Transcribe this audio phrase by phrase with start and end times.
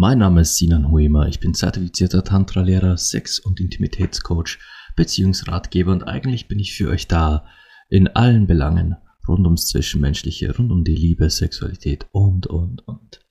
[0.00, 4.60] Mein Name ist Sinan Huema, ich bin zertifizierter Tantra-Lehrer, Sex- und Intimitätscoach,
[4.94, 7.46] Beziehungsratgeber und eigentlich bin ich für euch da
[7.88, 8.94] in allen Belangen
[9.26, 13.26] rund ums Zwischenmenschliche, rund um die Liebe, Sexualität und, und, und.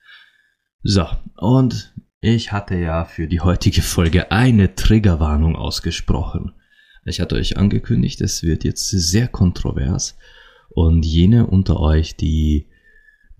[0.82, 1.06] So,
[1.38, 6.52] und ich hatte ja für die heutige Folge eine Triggerwarnung ausgesprochen.
[7.06, 10.18] Ich hatte euch angekündigt, es wird jetzt sehr kontrovers
[10.68, 12.68] und jene unter euch, die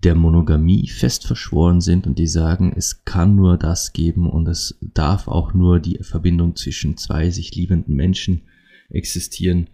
[0.03, 4.77] der Monogamie fest verschworen sind und die sagen, es kann nur das geben und es
[4.81, 8.43] darf auch nur die Verbindung zwischen zwei sich liebenden Menschen
[8.89, 9.69] existieren,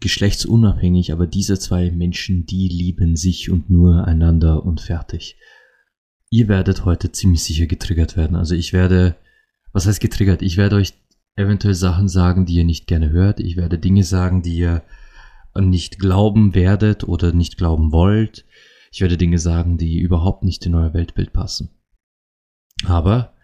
[0.00, 5.36] geschlechtsunabhängig, aber diese zwei Menschen, die lieben sich und nur einander und fertig.
[6.30, 8.36] Ihr werdet heute ziemlich sicher getriggert werden.
[8.36, 9.16] Also ich werde,
[9.72, 10.40] was heißt getriggert?
[10.40, 10.94] Ich werde euch
[11.36, 13.38] eventuell Sachen sagen, die ihr nicht gerne hört.
[13.40, 14.82] Ich werde Dinge sagen, die ihr
[15.60, 18.46] nicht glauben werdet oder nicht glauben wollt.
[18.92, 21.70] Ich werde Dinge sagen, die überhaupt nicht in euer Weltbild passen.
[22.84, 23.34] Aber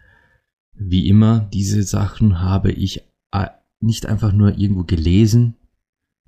[0.73, 3.47] wie immer, diese Sachen habe ich äh,
[3.79, 5.55] nicht einfach nur irgendwo gelesen,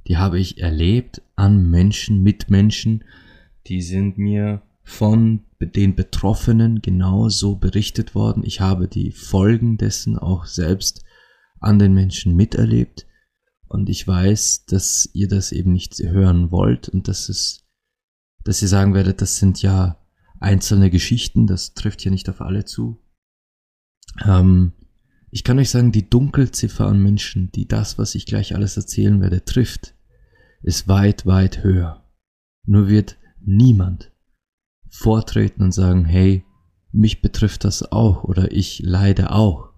[0.08, 3.03] die habe ich erlebt an Menschen, mit Menschen,
[3.67, 8.44] die sind mir von den Betroffenen genauso berichtet worden.
[8.44, 11.05] Ich habe die Folgen dessen auch selbst
[11.59, 13.05] an den Menschen miterlebt.
[13.67, 17.61] Und ich weiß, dass ihr das eben nicht hören wollt und dass es,
[18.44, 19.97] dass ihr sagen werdet, das sind ja
[20.39, 23.00] einzelne Geschichten, das trifft ja nicht auf alle zu.
[24.25, 24.73] Ähm,
[25.30, 29.22] ich kann euch sagen, die Dunkelziffer an Menschen, die das, was ich gleich alles erzählen
[29.22, 29.95] werde, trifft,
[30.61, 32.06] ist weit, weit höher.
[32.66, 34.11] Nur wird niemand
[34.89, 36.43] vortreten und sagen, hey,
[36.92, 39.70] mich betrifft das auch oder ich leide auch,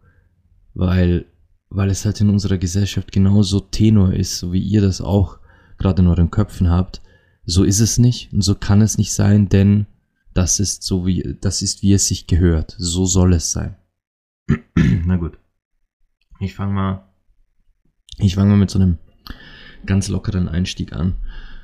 [0.74, 1.28] weil
[1.74, 5.40] weil es halt in unserer Gesellschaft genauso tenor ist, so wie ihr das auch
[5.80, 7.02] gerade in euren Köpfen habt.
[7.46, 9.86] So ist es nicht und so kann es nicht sein, denn
[10.34, 12.76] das ist so wie, das ist wie es sich gehört.
[12.78, 13.76] So soll es sein.
[14.76, 15.38] Na gut.
[16.40, 17.14] Ich fange mal,
[18.18, 18.98] ich fange mal mit so einem
[19.86, 21.16] ganz lockeren Einstieg an.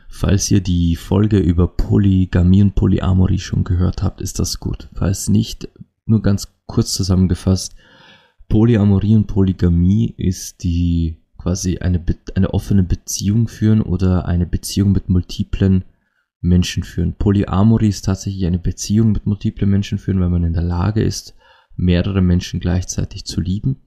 [0.10, 4.90] Falls ihr die Folge über Polygamie und Polyamorie schon gehört habt, ist das gut.
[4.94, 5.70] Falls nicht,
[6.06, 7.76] nur ganz kurz zusammengefasst,
[8.50, 12.04] Polyamorie und Polygamie ist die quasi eine,
[12.36, 15.84] eine offene Beziehung führen oder eine Beziehung mit multiplen
[16.42, 17.16] Menschen führen.
[17.16, 21.36] Polyamorie ist tatsächlich eine Beziehung mit multiplen Menschen führen, weil man in der Lage ist,
[21.76, 23.78] mehrere Menschen gleichzeitig zu lieben,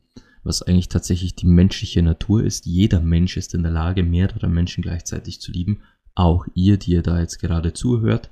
[0.42, 2.66] was eigentlich tatsächlich die menschliche Natur ist.
[2.66, 5.82] Jeder Mensch ist in der Lage, mehrere Menschen gleichzeitig zu lieben.
[6.14, 8.30] Auch ihr, die ihr da jetzt gerade zuhört.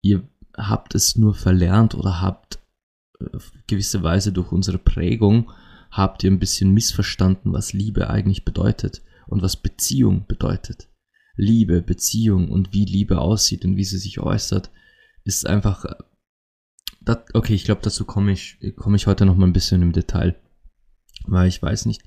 [0.00, 2.58] Ihr habt es nur verlernt oder habt
[3.66, 5.50] gewisse Weise durch unsere Prägung
[5.92, 10.88] habt ihr ein bisschen missverstanden, was Liebe eigentlich bedeutet und was Beziehung bedeutet.
[11.36, 14.70] Liebe, Beziehung und wie Liebe aussieht und wie sie sich äußert,
[15.24, 15.84] ist einfach.
[15.84, 15.94] Äh,
[17.00, 19.92] das, okay, ich glaube, dazu komme ich, komme ich heute noch mal ein bisschen im
[19.92, 20.36] Detail,
[21.26, 22.02] weil ich weiß nicht,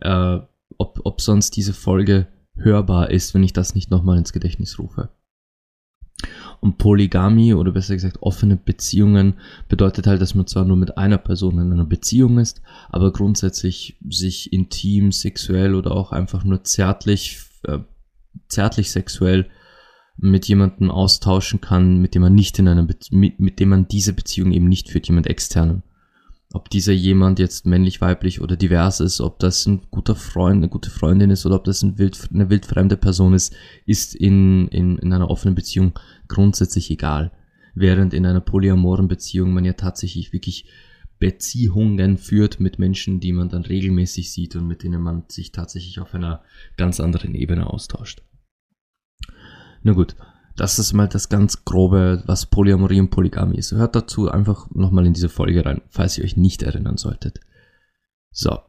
[0.00, 0.38] äh,
[0.78, 2.26] ob, ob sonst diese Folge
[2.56, 5.10] hörbar ist, wenn ich das nicht noch mal ins Gedächtnis rufe.
[6.62, 9.34] Und Polygamie oder besser gesagt offene Beziehungen
[9.68, 13.98] bedeutet halt, dass man zwar nur mit einer Person in einer Beziehung ist, aber grundsätzlich
[14.08, 17.80] sich intim, sexuell oder auch einfach nur zärtlich, äh,
[18.46, 19.50] zärtlich sexuell
[20.16, 23.88] mit jemandem austauschen kann, mit dem man nicht in einer Be mit, mit dem man
[23.88, 25.82] diese Beziehung eben nicht führt, jemand externen
[26.52, 30.68] ob dieser jemand jetzt männlich, weiblich oder divers ist, ob das ein guter Freund, eine
[30.68, 33.54] gute Freundin ist oder ob das ein wild, eine wildfremde Person ist,
[33.86, 35.98] ist in, in, in einer offenen Beziehung
[36.28, 37.32] grundsätzlich egal.
[37.74, 40.66] Während in einer polyamoren Beziehung man ja tatsächlich wirklich
[41.18, 46.00] Beziehungen führt mit Menschen, die man dann regelmäßig sieht und mit denen man sich tatsächlich
[46.00, 46.42] auf einer
[46.76, 48.22] ganz anderen Ebene austauscht.
[49.82, 50.16] Na gut,
[50.62, 53.72] das ist mal das ganz grobe, was Polyamorie und Polygamie ist.
[53.72, 57.40] Hört dazu einfach nochmal in diese Folge rein, falls ihr euch nicht erinnern solltet.
[58.30, 58.60] So.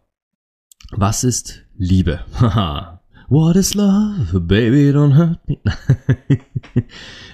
[0.89, 2.25] Was ist Liebe?
[2.39, 3.03] Haha.
[3.29, 4.39] What is love?
[4.39, 5.59] Baby, don't hurt me.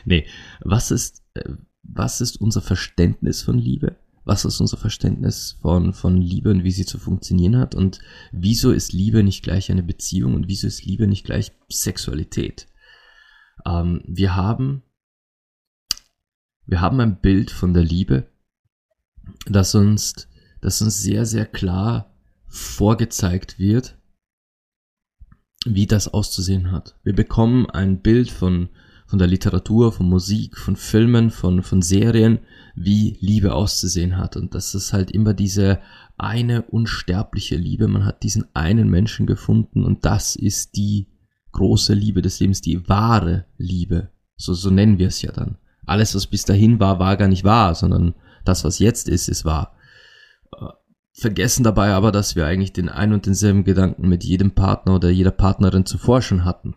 [0.05, 0.27] nee.
[0.59, 1.53] Was ist, äh,
[1.83, 3.95] was ist unser Verständnis von Liebe?
[4.25, 7.75] Was ist unser Verständnis von, von Liebe und wie sie zu funktionieren hat?
[7.75, 7.99] Und
[8.33, 12.67] wieso ist Liebe nicht gleich eine Beziehung und wieso ist Liebe nicht gleich Sexualität?
[13.65, 14.83] Ähm, wir haben,
[16.65, 18.27] wir haben ein Bild von der Liebe,
[19.45, 20.27] das uns,
[20.61, 22.13] das uns sehr, sehr klar
[22.47, 23.97] vorgezeigt wird,
[25.65, 26.95] wie das auszusehen hat.
[27.03, 28.69] Wir bekommen ein Bild von,
[29.05, 32.39] von der Literatur, von Musik, von Filmen, von, von Serien,
[32.75, 34.37] wie Liebe auszusehen hat.
[34.37, 35.79] Und das ist halt immer diese
[36.17, 37.87] eine unsterbliche Liebe.
[37.87, 41.07] Man hat diesen einen Menschen gefunden und das ist die
[41.51, 44.09] große Liebe des Lebens, die wahre Liebe.
[44.35, 45.57] So, so nennen wir es ja dann.
[45.85, 48.13] Alles, was bis dahin war, war gar nicht wahr, sondern
[48.45, 49.75] das, was jetzt ist, ist wahr.
[50.55, 50.67] Äh,
[51.13, 55.09] vergessen dabei aber, dass wir eigentlich den ein und denselben Gedanken mit jedem Partner oder
[55.09, 56.75] jeder Partnerin zuvor schon hatten.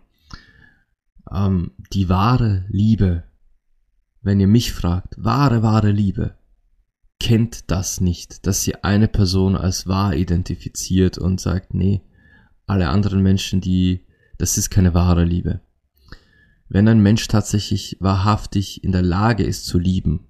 [1.31, 3.25] Ähm, die wahre Liebe,
[4.23, 6.37] wenn ihr mich fragt, wahre, wahre Liebe,
[7.21, 12.03] kennt das nicht, dass sie eine Person als wahr identifiziert und sagt, nee,
[12.67, 14.07] alle anderen Menschen, die,
[14.43, 15.61] das ist keine wahre Liebe.
[16.69, 20.27] Wenn ein Mensch tatsächlich wahrhaftig in der Lage ist zu lieben,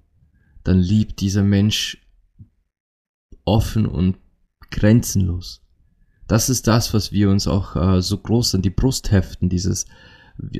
[0.63, 1.97] dann liebt dieser Mensch
[3.43, 4.19] offen und
[4.69, 5.65] grenzenlos.
[6.27, 9.87] Das ist das, was wir uns auch äh, so groß an die Brust heften, dieses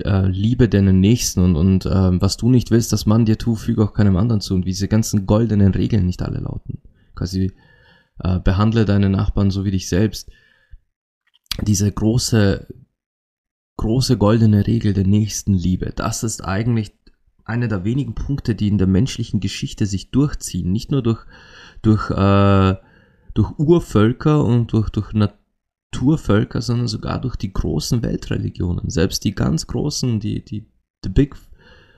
[0.04, 3.60] äh, Liebe deinen Nächsten und, und äh, was du nicht willst, dass man dir tut,
[3.60, 6.82] füge auch keinem anderen zu und wie diese ganzen goldenen Regeln nicht alle lauten.
[7.14, 7.52] Quasi
[8.18, 10.32] äh, behandle deine Nachbarn so wie dich selbst.
[11.62, 12.66] Diese große,
[13.78, 16.94] große goldene Regel der Nächstenliebe, das ist eigentlich
[17.46, 20.72] einer der wenigen Punkte, die in der menschlichen Geschichte sich durchziehen.
[20.72, 21.26] Nicht nur durch,
[21.82, 22.76] durch, äh,
[23.34, 28.90] durch Urvölker und durch, durch Naturvölker, sondern sogar durch die großen Weltreligionen.
[28.90, 30.66] Selbst die ganz großen, die, die,
[31.04, 31.36] the big,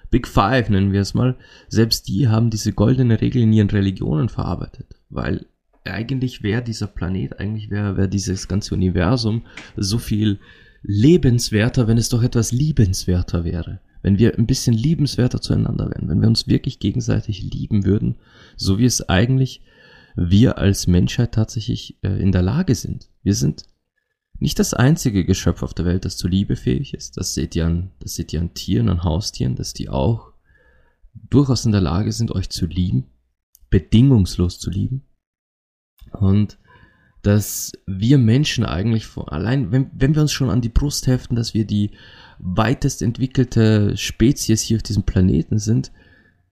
[0.10, 1.38] big Five nennen wir es mal,
[1.68, 4.96] selbst die haben diese goldene Regel in ihren Religionen verarbeitet.
[5.10, 5.46] Weil
[5.84, 9.44] eigentlich wäre dieser Planet, eigentlich wäre wär dieses ganze Universum
[9.76, 10.40] so viel
[10.88, 16.22] lebenswerter, wenn es doch etwas liebenswerter wäre wenn wir ein bisschen liebenswerter zueinander wären, wenn
[16.22, 18.18] wir uns wirklich gegenseitig lieben würden,
[18.56, 19.64] so wie es eigentlich
[20.16, 23.10] wir als Menschheit tatsächlich äh, in der Lage sind.
[23.24, 23.64] Wir sind
[24.38, 27.18] nicht das einzige Geschöpf auf der Welt, das zu Liebe fähig ist.
[27.18, 30.34] Das seht ihr an, das seht ihr an Tieren, an Haustieren, dass die auch
[31.16, 33.08] durchaus in der Lage sind, euch zu lieben,
[33.72, 35.02] bedingungslos zu lieben.
[36.12, 36.60] Und
[37.26, 41.36] dass wir Menschen eigentlich von allein, wenn, wenn wir uns schon an die Brust heften,
[41.36, 41.92] dass wir die
[42.38, 45.92] weitest entwickelte Spezies hier auf diesem Planeten sind,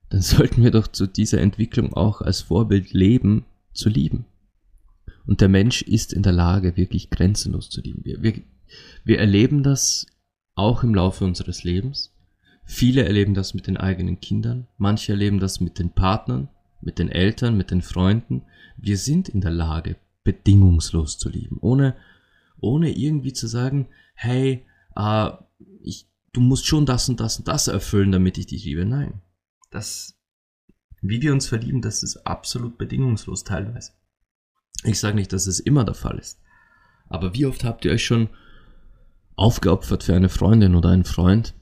[0.09, 4.25] dann sollten wir doch zu dieser Entwicklung auch als Vorbild leben, zu lieben.
[5.27, 8.03] Und der Mensch ist in der Lage, wirklich grenzenlos zu lieben.
[8.03, 8.33] Wir, wir,
[9.03, 10.07] wir erleben das
[10.55, 12.15] auch im Laufe unseres Lebens.
[12.65, 16.49] Viele erleben das mit den eigenen Kindern, manche erleben das mit den Partnern,
[16.81, 18.41] mit den Eltern, mit den Freunden.
[18.77, 21.95] Wir sind in der Lage, bedingungslos zu lieben, ohne,
[22.59, 24.65] ohne irgendwie zu sagen, hey,
[24.95, 25.29] äh,
[25.81, 28.85] ich, du musst schon das und das und das erfüllen, damit ich dich liebe.
[28.85, 29.21] Nein.
[29.69, 30.17] Das,
[31.01, 33.91] wie wir uns verlieben, das ist absolut bedingungslos teilweise.
[34.83, 36.39] Ich sage nicht, dass es immer der Fall ist.
[37.07, 38.29] Aber wie oft habt ihr euch schon
[39.35, 41.53] aufgeopfert für eine Freundin oder einen Freund,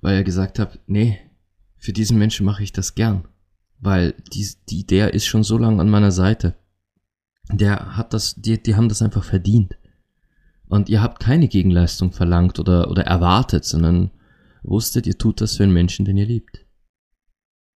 [0.00, 1.18] weil ihr gesagt habt, nee,
[1.76, 3.26] für diesen Menschen mache ich das gern.
[3.78, 6.54] Weil die, die, der ist schon so lange an meiner Seite.
[7.52, 9.76] Der hat das, die, die haben das einfach verdient.
[10.68, 14.12] Und ihr habt keine Gegenleistung verlangt oder, oder erwartet, sondern
[14.62, 16.64] wusstet, ihr tut das für einen Menschen, den ihr liebt.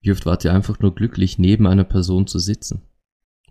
[0.00, 2.82] Wie oft wart ihr einfach nur glücklich, neben einer Person zu sitzen?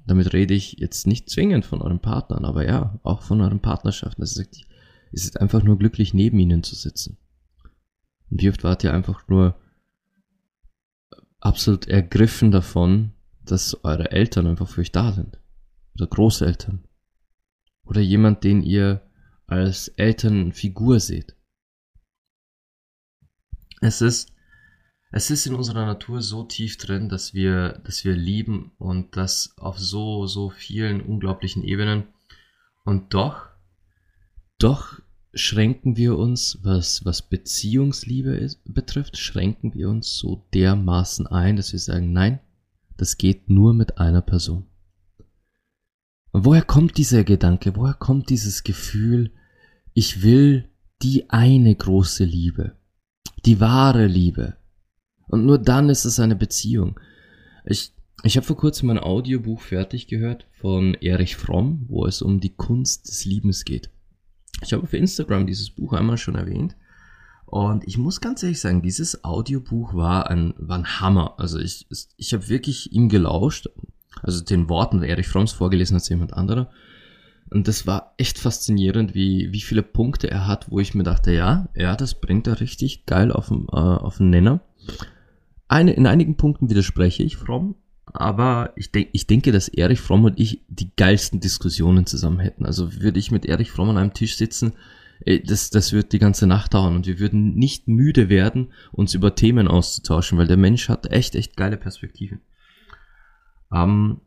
[0.06, 4.22] Damit rede ich jetzt nicht zwingend von euren Partnern, aber ja, auch von euren Partnerschaften.
[4.22, 4.38] Es
[5.12, 7.18] ist einfach nur glücklich, neben ihnen zu sitzen.
[8.30, 9.56] Und wie oft wart ihr einfach nur
[11.40, 13.12] absolut ergriffen davon,
[13.44, 15.38] dass eure Eltern einfach für euch da sind.
[15.96, 16.88] Oder Großeltern.
[17.86, 19.08] Oder jemand, den ihr
[19.46, 21.36] als Elternfigur seht.
[23.82, 24.32] Es ist,
[25.12, 29.54] es ist in unserer Natur so tief drin, dass wir, dass wir lieben und das
[29.58, 32.06] auf so, so vielen unglaublichen Ebenen.
[32.86, 33.50] Und doch,
[34.58, 35.00] doch
[35.34, 41.74] schränken wir uns, was, was Beziehungsliebe ist, betrifft, schränken wir uns so dermaßen ein, dass
[41.74, 42.40] wir sagen, nein,
[42.98, 44.68] das geht nur mit einer Person.
[46.34, 47.76] Und woher kommt dieser Gedanke?
[47.76, 49.32] Woher kommt dieses Gefühl,
[49.94, 50.68] ich will
[51.04, 52.76] die eine große Liebe,
[53.46, 54.58] die wahre Liebe.
[55.28, 57.00] Und nur dann ist es eine Beziehung.
[57.66, 62.40] Ich, ich habe vor kurzem ein Audiobuch fertig gehört von Erich Fromm, wo es um
[62.40, 63.92] die Kunst des Liebens geht.
[64.64, 66.76] Ich habe auf Instagram dieses Buch einmal schon erwähnt.
[67.46, 71.36] Und ich muss ganz ehrlich sagen, dieses Audiobuch war ein, war ein Hammer.
[71.38, 71.88] Also ich,
[72.18, 73.70] ich habe wirklich ihm gelauscht,
[74.24, 76.70] also den Worten Erich Fromms vorgelesen hat jemand anderer.
[77.50, 81.32] Und das war echt faszinierend, wie, wie viele Punkte er hat, wo ich mir dachte,
[81.32, 84.62] ja, ja, das bringt er richtig geil auf den, äh, auf den Nenner.
[85.68, 87.76] Eine, in einigen Punkten widerspreche ich fromm,
[88.06, 92.66] aber ich, denk, ich denke, dass Erich Fromm und ich die geilsten Diskussionen zusammen hätten.
[92.66, 94.74] Also würde ich mit Erich Fromm an einem Tisch sitzen,
[95.46, 99.36] das, das wird die ganze Nacht dauern und wir würden nicht müde werden, uns über
[99.36, 102.42] Themen auszutauschen, weil der Mensch hat echt, echt geile Perspektiven.
[103.74, 104.22] Ähm,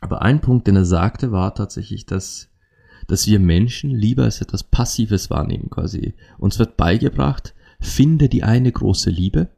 [0.00, 2.50] aber ein Punkt, den er sagte, war tatsächlich, dass,
[3.06, 6.14] dass wir Menschen lieber als etwas Passives wahrnehmen quasi.
[6.38, 9.48] Uns wird beigebracht, finde die eine große Liebe.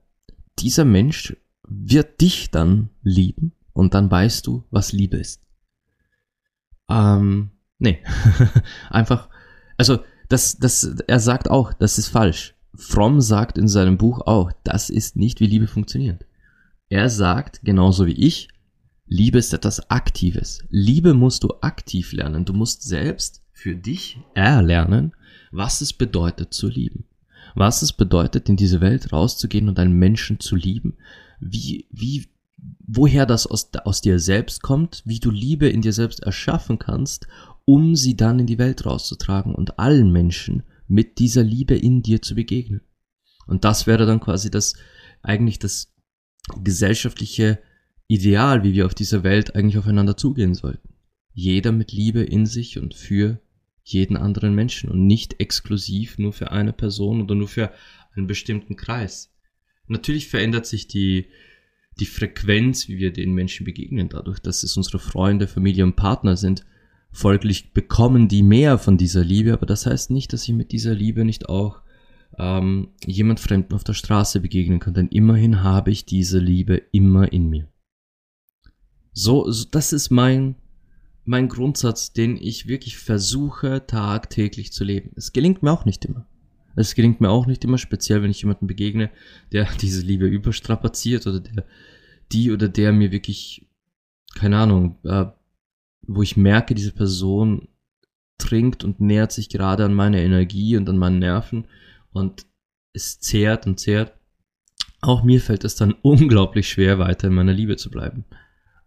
[0.59, 5.43] Dieser Mensch wird dich dann lieben und dann weißt du, was Liebe ist.
[6.89, 7.99] Ähm, nee.
[8.91, 9.29] Einfach,
[9.77, 12.55] also, das, das, er sagt auch, das ist falsch.
[12.75, 16.27] Fromm sagt in seinem Buch auch, das ist nicht, wie Liebe funktioniert.
[16.89, 18.49] Er sagt, genauso wie ich,
[19.09, 20.65] Liebe ist etwas Aktives.
[20.69, 22.45] Liebe musst du aktiv lernen.
[22.45, 25.13] Du musst selbst für dich erlernen,
[25.53, 27.05] was es bedeutet zu lieben.
[27.55, 30.97] Was es bedeutet, in diese Welt rauszugehen und einen Menschen zu lieben.
[31.41, 32.27] Wie, wie,
[32.87, 37.29] woher das aus, aus dir selbst kommt, wie du Liebe in dir selbst erschaffen kannst,
[37.65, 42.23] um sie dann in die Welt rauszutragen und allen Menschen mit dieser Liebe in dir
[42.23, 42.81] zu begegnen.
[43.47, 44.75] Und das wäre dann quasi das,
[45.23, 45.93] eigentlich das
[46.63, 47.61] gesellschaftliche
[48.09, 50.95] Ideal, wie wir auf dieser Welt eigentlich aufeinander zugehen sollten.
[51.33, 53.41] Jeder mit Liebe in sich und für
[53.83, 57.73] jeden anderen Menschen und nicht exklusiv nur für eine Person oder nur für
[58.15, 59.33] einen bestimmten Kreis.
[59.87, 61.27] Natürlich verändert sich die,
[61.99, 66.37] die Frequenz, wie wir den Menschen begegnen, dadurch, dass es unsere Freunde, Familie und Partner
[66.37, 66.65] sind.
[67.13, 70.95] Folglich bekommen die mehr von dieser Liebe, aber das heißt nicht, dass ich mit dieser
[70.95, 71.81] Liebe nicht auch
[72.39, 77.33] ähm, jemand Fremden auf der Straße begegnen kann, denn immerhin habe ich diese Liebe immer
[77.33, 77.69] in mir.
[79.19, 80.57] So, so das ist mein,
[81.25, 85.13] mein Grundsatz, den ich wirklich versuche tagtäglich zu leben.
[85.17, 86.27] Es gelingt mir auch nicht immer.
[86.77, 89.11] Es gelingt mir auch nicht immer, speziell wenn ich jemanden begegne,
[89.53, 91.65] der diese Liebe überstrapaziert oder der,
[92.31, 93.67] die oder der mir wirklich,
[94.35, 95.25] keine Ahnung, äh,
[96.03, 97.69] wo ich merke, diese Person
[98.37, 101.69] trinkt und nähert sich gerade an meine Energie und an meinen Nerven
[102.13, 102.45] und
[102.93, 104.13] es zehrt und zehrt.
[105.01, 108.27] Auch mir fällt es dann unglaublich schwer, weiter in meiner Liebe zu bleiben.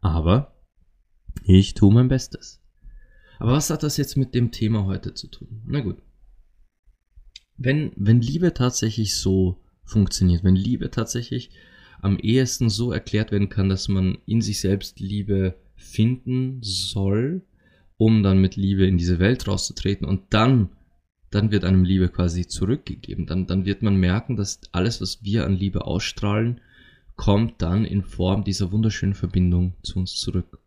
[0.01, 0.55] Aber
[1.43, 2.61] ich tue mein Bestes.
[3.39, 5.61] Aber was hat das jetzt mit dem Thema heute zu tun?
[5.65, 5.97] Na gut.
[7.57, 11.51] Wenn, wenn Liebe tatsächlich so funktioniert, wenn Liebe tatsächlich
[12.01, 17.41] am ehesten so erklärt werden kann, dass man in sich selbst Liebe finden soll,
[17.97, 20.69] um dann mit Liebe in diese Welt rauszutreten und dann,
[21.31, 23.25] dann wird einem Liebe quasi zurückgegeben.
[23.25, 26.61] Dann, dann wird man merken, dass alles, was wir an Liebe ausstrahlen,
[27.19, 30.57] kommt dann in Form dieser wunderschönen Verbindung zu uns zurück.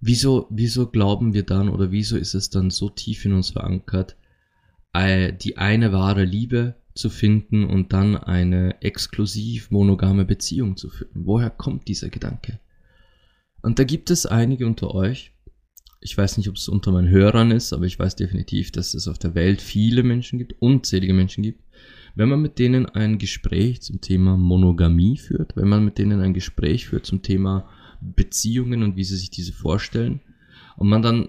[0.00, 4.16] Wieso, wieso glauben wir dann oder wieso ist es dann so tief in uns verankert,
[4.92, 11.26] äh, die eine wahre Liebe zu finden und dann eine exklusiv monogame Beziehung zu führen?
[11.26, 12.60] Woher kommt dieser Gedanke?
[13.62, 15.32] Und da gibt es einige unter euch,
[16.00, 19.08] ich weiß nicht, ob es unter meinen Hörern ist, aber ich weiß definitiv, dass es
[19.08, 21.64] auf der Welt viele Menschen gibt, unzählige Menschen gibt,
[22.14, 26.34] wenn man mit denen ein Gespräch zum Thema Monogamie führt, wenn man mit denen ein
[26.34, 27.68] Gespräch führt zum Thema
[28.00, 30.20] Beziehungen und wie sie sich diese vorstellen
[30.76, 31.28] und man dann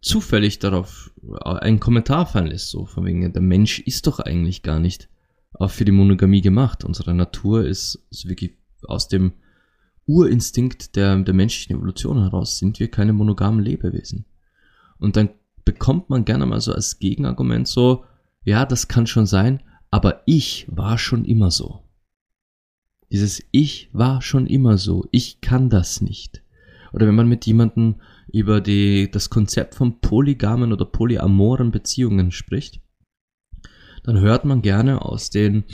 [0.00, 1.12] zufällig darauf
[1.42, 5.08] einen Kommentar fallen lässt, so von wegen, der Mensch ist doch eigentlich gar nicht
[5.52, 6.84] auch für die Monogamie gemacht.
[6.84, 9.32] Unsere Natur ist, ist wirklich aus dem
[10.06, 14.24] Urinstinkt der, der menschlichen Evolution heraus sind wir keine monogamen Lebewesen.
[14.98, 15.30] Und dann
[15.64, 18.04] bekommt man gerne mal so als Gegenargument so,
[18.42, 21.82] ja, das kann schon sein, aber ich war schon immer so.
[23.10, 26.42] Dieses Ich war schon immer so, ich kann das nicht.
[26.92, 27.96] Oder wenn man mit jemandem
[28.32, 32.80] über die, das Konzept von polygamen oder polyamoren Beziehungen spricht,
[34.04, 35.64] dann hört man gerne aus den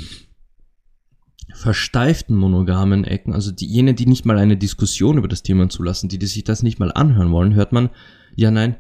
[1.55, 6.09] versteiften monogamen Ecken, also die, jene, die nicht mal eine Diskussion über das Thema zulassen,
[6.09, 7.91] die, die sich das nicht mal anhören wollen, hört man,
[8.35, 8.77] ja nein,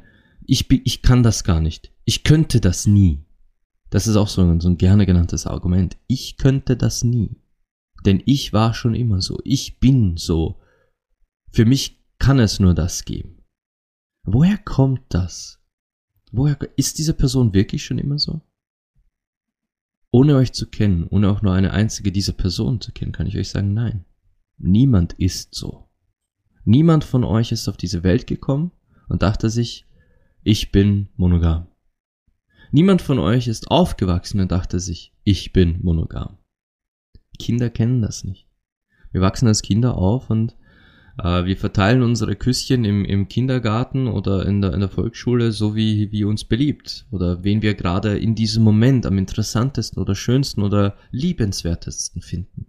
[0.46, 1.92] ich, ich kann das gar nicht.
[2.04, 3.25] Ich könnte das nie.
[3.96, 5.96] Das ist auch so ein, so ein gerne genanntes Argument.
[6.06, 7.40] Ich könnte das nie.
[8.04, 9.40] Denn ich war schon immer so.
[9.42, 10.60] Ich bin so.
[11.50, 13.42] Für mich kann es nur das geben.
[14.22, 15.62] Woher kommt das?
[16.30, 18.42] Woher ist diese Person wirklich schon immer so?
[20.10, 23.38] Ohne euch zu kennen, ohne auch nur eine einzige dieser Personen zu kennen, kann ich
[23.38, 24.04] euch sagen, nein.
[24.58, 25.88] Niemand ist so.
[26.66, 28.72] Niemand von euch ist auf diese Welt gekommen
[29.08, 29.86] und dachte sich,
[30.42, 31.68] ich bin monogam.
[32.72, 36.38] Niemand von euch ist aufgewachsen und dachte sich, ich bin monogam.
[37.38, 38.48] Kinder kennen das nicht.
[39.12, 40.56] Wir wachsen als Kinder auf und
[41.18, 45.74] äh, wir verteilen unsere Küsschen im, im Kindergarten oder in der, in der Volksschule so
[45.74, 50.62] wie, wie uns beliebt oder wen wir gerade in diesem Moment am interessantesten oder schönsten
[50.62, 52.66] oder liebenswertesten finden.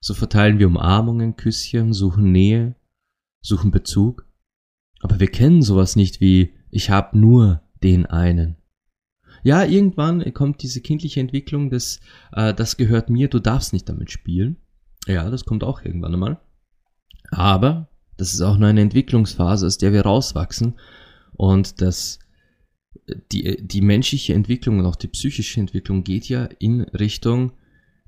[0.00, 2.76] So verteilen wir Umarmungen, Küsschen, suchen Nähe,
[3.40, 4.26] suchen Bezug.
[5.00, 8.56] Aber wir kennen sowas nicht wie ich hab nur den einen.
[9.42, 12.00] Ja, irgendwann kommt diese kindliche Entwicklung des,
[12.32, 14.56] äh, das gehört mir, du darfst nicht damit spielen.
[15.06, 16.40] Ja, das kommt auch irgendwann einmal.
[17.30, 20.74] Aber das ist auch nur eine Entwicklungsphase, aus der wir rauswachsen
[21.32, 22.18] und das
[23.32, 27.52] die, die menschliche Entwicklung und auch die psychische Entwicklung geht ja in Richtung,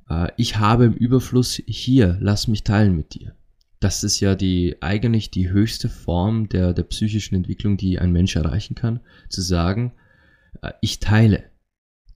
[0.09, 3.35] äh, ich habe im Überfluss hier, lass mich teilen mit dir.
[3.81, 8.37] Das ist ja die eigentlich die höchste Form der, der psychischen Entwicklung, die ein Mensch
[8.37, 9.93] erreichen kann, zu sagen,
[10.81, 11.45] ich teile.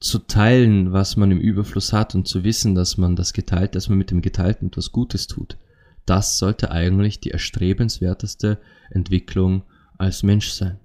[0.00, 3.88] Zu teilen, was man im Überfluss hat und zu wissen, dass man das geteilt, dass
[3.88, 5.58] man mit dem Geteilten etwas Gutes tut.
[6.06, 8.58] Das sollte eigentlich die erstrebenswerteste
[8.90, 9.64] Entwicklung
[9.98, 10.78] als Mensch sein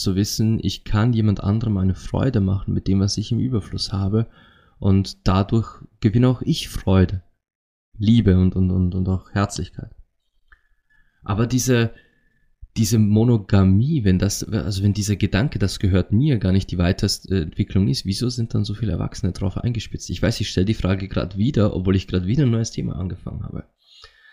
[0.00, 3.92] zu wissen, ich kann jemand anderem eine Freude machen mit dem, was ich im Überfluss
[3.92, 4.26] habe
[4.78, 7.22] und dadurch gewinne auch ich Freude,
[7.98, 9.94] Liebe und, und, und, und auch Herzlichkeit.
[11.22, 11.92] Aber diese,
[12.80, 17.42] diese Monogamie, wenn das, also wenn dieser Gedanke, das gehört mir, gar nicht die weiteste
[17.42, 20.08] Entwicklung ist, wieso sind dann so viele Erwachsene drauf eingespitzt?
[20.08, 22.96] Ich weiß, ich stelle die Frage gerade wieder, obwohl ich gerade wieder ein neues Thema
[22.96, 23.64] angefangen habe.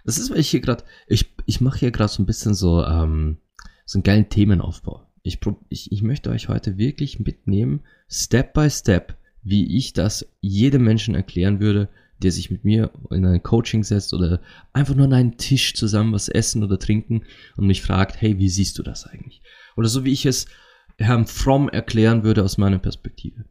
[0.06, 2.86] Das ist, weil ich hier gerade, ich, ich mache hier gerade so ein bisschen so,
[2.86, 3.40] ähm,
[3.86, 5.06] so einen geilen Themenaufbau.
[5.24, 10.86] Ich, ich, ich möchte euch heute wirklich mitnehmen, Step by Step, wie ich das jedem
[10.86, 11.90] Menschen erklären würde,
[12.24, 14.42] der sich mit mir in ein Coaching setzt oder
[14.74, 17.24] einfach nur an einen Tisch zusammen was essen oder trinken
[17.56, 19.42] und mich fragt, hey, wie siehst du das eigentlich?
[19.76, 20.48] Oder so wie ich es
[20.98, 23.46] Herrn Fromm erklären würde aus meiner Perspektive.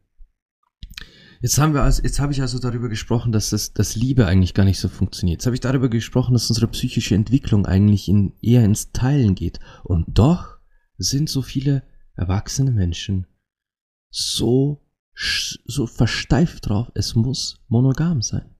[1.41, 4.53] Jetzt haben wir also, jetzt habe ich also darüber gesprochen, dass das, dass Liebe eigentlich
[4.53, 5.39] gar nicht so funktioniert.
[5.39, 9.59] Jetzt habe ich darüber gesprochen, dass unsere psychische Entwicklung eigentlich in, eher ins Teilen geht.
[9.83, 10.57] Und doch
[10.97, 11.83] sind so viele
[12.15, 13.27] erwachsene Menschen
[14.09, 14.83] so,
[15.13, 18.56] so versteift drauf, es muss monogam sein.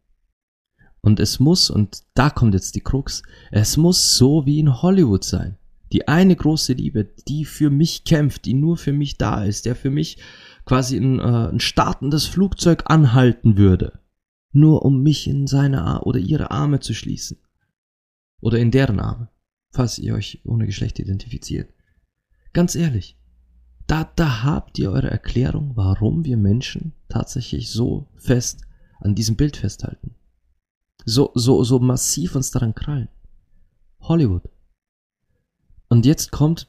[1.02, 5.24] Und es muss, und da kommt jetzt die Krux, es muss so wie in Hollywood
[5.24, 5.58] sein.
[5.94, 9.76] Die eine große Liebe, die für mich kämpft, die nur für mich da ist, der
[9.76, 10.18] für mich
[10.66, 14.00] quasi ein, äh, ein startendes Flugzeug anhalten würde.
[14.52, 17.38] Nur um mich in seine oder ihre Arme zu schließen.
[18.42, 19.30] Oder in deren Arme,
[19.72, 21.74] falls ihr euch ohne Geschlecht identifiziert.
[22.54, 23.18] Ganz ehrlich,
[23.88, 28.62] da, da habt ihr eure Erklärung, warum wir Menschen tatsächlich so fest
[29.00, 30.16] an diesem Bild festhalten.
[31.10, 33.08] So, so, so massiv uns daran krallen.
[34.02, 34.44] Hollywood.
[35.88, 36.68] Und jetzt kommt,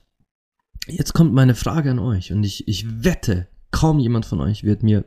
[0.86, 4.84] jetzt kommt meine Frage an euch und ich, ich wette, kaum jemand von euch wird
[4.84, 5.04] mir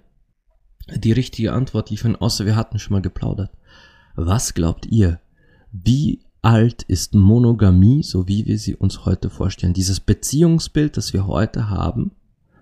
[0.94, 3.52] die richtige Antwort liefern, außer wir hatten schon mal geplaudert.
[4.15, 5.22] Was glaubt ihr?
[5.72, 9.74] Wie alt ist Monogamie, so wie wir sie uns heute vorstellen.
[9.74, 12.12] Dieses Beziehungsbild, das wir heute haben,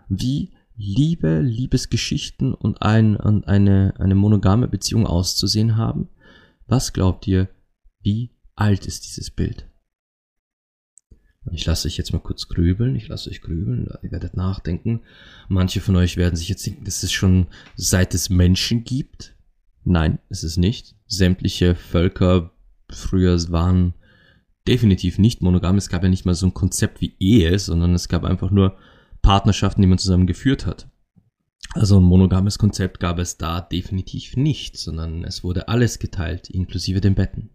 [0.08, 6.10] wie Liebe, Liebesgeschichten und, ein, und eine, eine monogame Beziehung auszusehen haben.
[6.70, 7.50] Was glaubt ihr,
[8.04, 9.68] wie alt ist dieses Bild?
[11.52, 15.02] Ich lasse euch jetzt mal kurz grübeln, ich lasse euch grübeln, ihr werdet nachdenken.
[15.48, 19.36] Manche von euch werden sich jetzt denken, dass es schon seit es Menschen gibt.
[19.84, 20.96] Nein, ist es nicht.
[21.08, 22.52] Sämtliche Völker
[22.92, 23.96] früher waren
[24.68, 25.78] definitiv nicht monogam.
[25.78, 28.78] Es gab ja nicht mal so ein Konzept wie Ehe, sondern es gab einfach nur
[29.24, 30.88] Partnerschaften, die man zusammen geführt hat.
[31.74, 37.00] Also ein monogames Konzept gab es da definitiv nicht, sondern es wurde alles geteilt, inklusive
[37.00, 37.50] den Betten.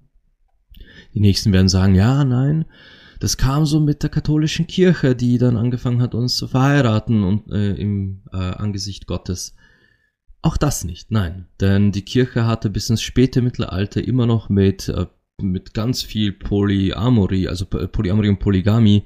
[1.15, 2.65] Die nächsten werden sagen, ja, nein,
[3.19, 7.51] das kam so mit der katholischen Kirche, die dann angefangen hat, uns zu verheiraten und
[7.51, 9.57] äh, im äh, Angesicht Gottes.
[10.43, 14.89] Auch das nicht, nein, denn die Kirche hatte bis ins späte Mittelalter immer noch mit
[14.89, 15.07] äh,
[15.41, 19.05] mit ganz viel Polyamorie, also Polyamorie und Polygamie,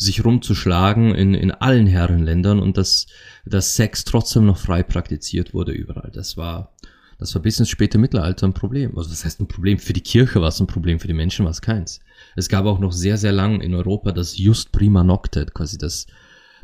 [0.00, 3.06] sich rumzuschlagen in, in allen Herrenländern und dass,
[3.44, 6.10] dass Sex trotzdem noch frei praktiziert wurde überall.
[6.10, 6.74] Das war,
[7.18, 8.96] das war bis ins späte Mittelalter ein Problem.
[8.96, 11.44] Also das heißt ein Problem für die Kirche war es ein Problem, für die Menschen
[11.44, 12.00] war es keins.
[12.34, 16.06] Es gab auch noch sehr, sehr lang in Europa das Just Prima Nocte, quasi das,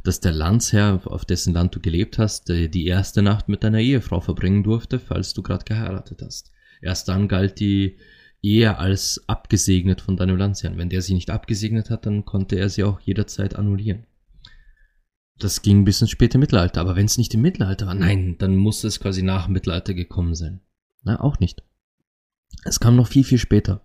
[0.03, 4.23] dass der Landsherr, auf dessen Land du gelebt hast, die erste Nacht mit deiner Ehefrau
[4.23, 6.53] verbringen durfte, falls du gerade geheiratet hast.
[6.81, 7.99] Erst dann galt die,
[8.47, 10.79] eher als abgesegnet von deinem Landsherrn.
[10.79, 14.07] Wenn der sie nicht abgesegnet hat, dann konnte er sie auch jederzeit annullieren.
[15.39, 18.57] Das ging bis ins späte Mittelalter, aber wenn es nicht im Mittelalter war, nein, dann
[18.57, 20.61] muss es quasi nach dem Mittelalter gekommen sein.
[21.03, 21.63] Na, auch nicht.
[22.65, 23.85] Es kam noch viel, viel später.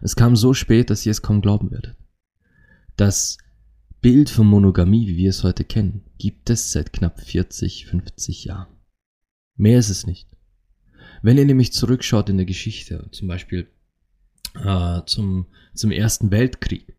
[0.00, 1.96] Es kam so spät, dass ihr es kaum glauben werdet.
[2.96, 3.38] Das
[4.00, 8.74] Bild von Monogamie, wie wir es heute kennen, gibt es seit knapp 40, 50 Jahren.
[9.54, 10.28] Mehr ist es nicht.
[11.22, 13.68] Wenn ihr nämlich zurückschaut in der Geschichte, zum Beispiel
[14.54, 16.96] äh, zum, zum Ersten Weltkrieg.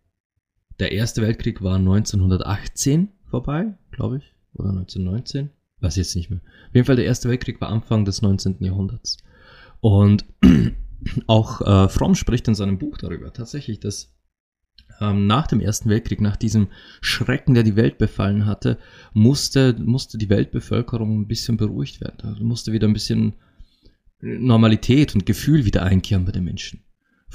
[0.79, 6.41] Der Erste Weltkrieg war 1918 vorbei, glaube ich, oder 1919, weiß jetzt nicht mehr.
[6.67, 8.57] Auf jeden Fall der Erste Weltkrieg war Anfang des 19.
[8.59, 9.17] Jahrhunderts.
[9.81, 10.25] Und
[11.27, 14.13] auch äh, Fromm spricht in seinem Buch darüber, tatsächlich, dass
[14.99, 16.67] ähm, nach dem Ersten Weltkrieg, nach diesem
[17.01, 18.77] Schrecken, der die Welt befallen hatte,
[19.13, 22.21] musste, musste die Weltbevölkerung ein bisschen beruhigt werden.
[22.23, 23.33] Also musste wieder ein bisschen
[24.21, 26.83] Normalität und Gefühl wieder einkehren bei den Menschen.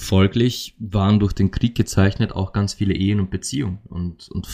[0.01, 3.81] Folglich waren durch den Krieg gezeichnet auch ganz viele Ehen und Beziehungen.
[3.89, 4.47] Und, und,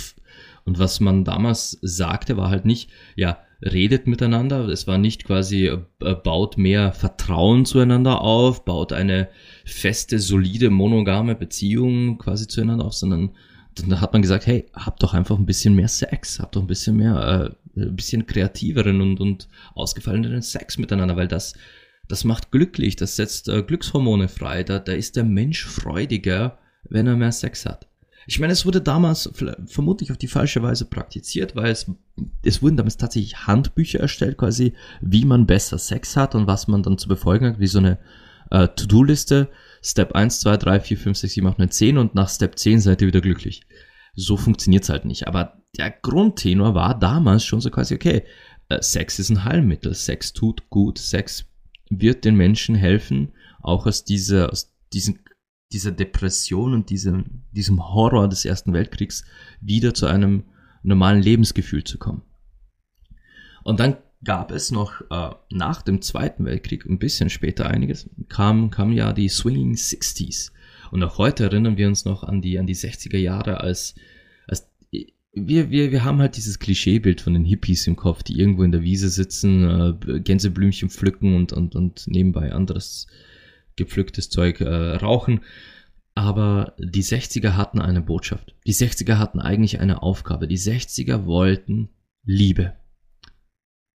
[0.65, 4.67] und was man damals sagte, war halt nicht, ja, redet miteinander.
[4.69, 9.29] Es war nicht quasi, äh, baut mehr Vertrauen zueinander auf, baut eine
[9.67, 13.33] feste, solide, monogame Beziehung quasi zueinander auf, sondern
[13.75, 16.67] dann hat man gesagt, hey, habt doch einfach ein bisschen mehr Sex, habt doch ein
[16.67, 21.53] bisschen mehr, äh, ein bisschen kreativeren und, und ausgefalleneren Sex miteinander, weil das,
[22.09, 27.07] das macht glücklich, das setzt äh, Glückshormone frei, da, da ist der Mensch freudiger, wenn
[27.07, 27.89] er mehr Sex hat.
[28.27, 29.31] Ich meine, es wurde damals
[29.67, 31.91] vermutlich auf die falsche Weise praktiziert, weil es,
[32.43, 36.83] es wurden damals tatsächlich Handbücher erstellt, quasi, wie man besser Sex hat und was man
[36.83, 37.99] dann zu befolgen hat, wie so eine
[38.51, 39.51] äh, To-Do-Liste.
[39.83, 42.81] Step 1, 2, 3, 4, 5, 6, 7, 8, 9, 10 und nach Step 10
[42.81, 43.63] seid ihr wieder glücklich.
[44.15, 45.29] So funktioniert's halt nicht.
[45.29, 48.23] Aber der Grundtenor war damals schon so quasi, okay,
[48.71, 51.45] äh, Sex ist ein Heilmittel, Sex tut gut, Sex
[52.01, 55.19] wird den Menschen helfen, auch aus dieser, aus diesen
[55.75, 59.25] dieser Depression und diesem, diesem Horror des Ersten Weltkriegs
[59.61, 60.45] wieder zu einem
[60.83, 62.23] normalen Lebensgefühl zu kommen.
[63.65, 68.71] Und dann gab es noch äh, nach dem Zweiten Weltkrieg, ein bisschen später einiges, kam,
[68.71, 70.53] kam ja die Swinging Sixties.
[70.91, 73.97] Und auch heute erinnern wir uns noch an die, an die 60er Jahre als
[75.35, 78.73] wir, wir, wir haben halt dieses Klischeebild von den Hippies im Kopf, die irgendwo in
[78.73, 83.07] der Wiese sitzen, äh, Gänseblümchen pflücken und, und, und nebenbei anderes
[83.77, 85.41] gepflücktes Zeug äh, rauchen.
[86.15, 88.55] Aber die 60er hatten eine Botschaft.
[88.67, 90.47] Die 60er hatten eigentlich eine Aufgabe.
[90.47, 91.89] Die 60er wollten
[92.25, 92.75] Liebe.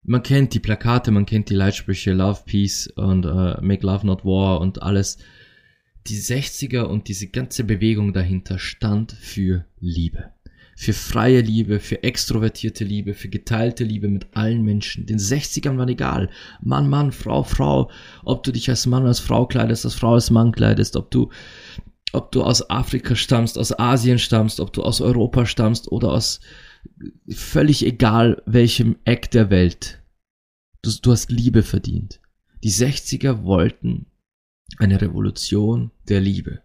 [0.03, 4.25] Man kennt die Plakate, man kennt die Leitsprüche Love, Peace und äh, Make Love Not
[4.25, 5.19] War und alles.
[6.07, 10.31] Die 60er und diese ganze Bewegung dahinter stand für Liebe
[10.79, 15.07] für freie Liebe, für extrovertierte Liebe, für geteilte Liebe mit allen Menschen.
[15.07, 16.29] Den 60ern war egal.
[16.61, 17.89] Mann, Mann, Frau, Frau,
[18.23, 21.31] ob du dich als Mann als Frau kleidest, als Frau als Mann kleidest, ob du
[22.13, 26.41] ob du aus Afrika stammst, aus Asien stammst, ob du aus Europa stammst oder aus
[27.27, 30.01] völlig egal welchem Eck der Welt.
[30.83, 32.21] Du, du hast Liebe verdient.
[32.63, 34.05] Die 60er wollten
[34.77, 36.61] eine Revolution der Liebe.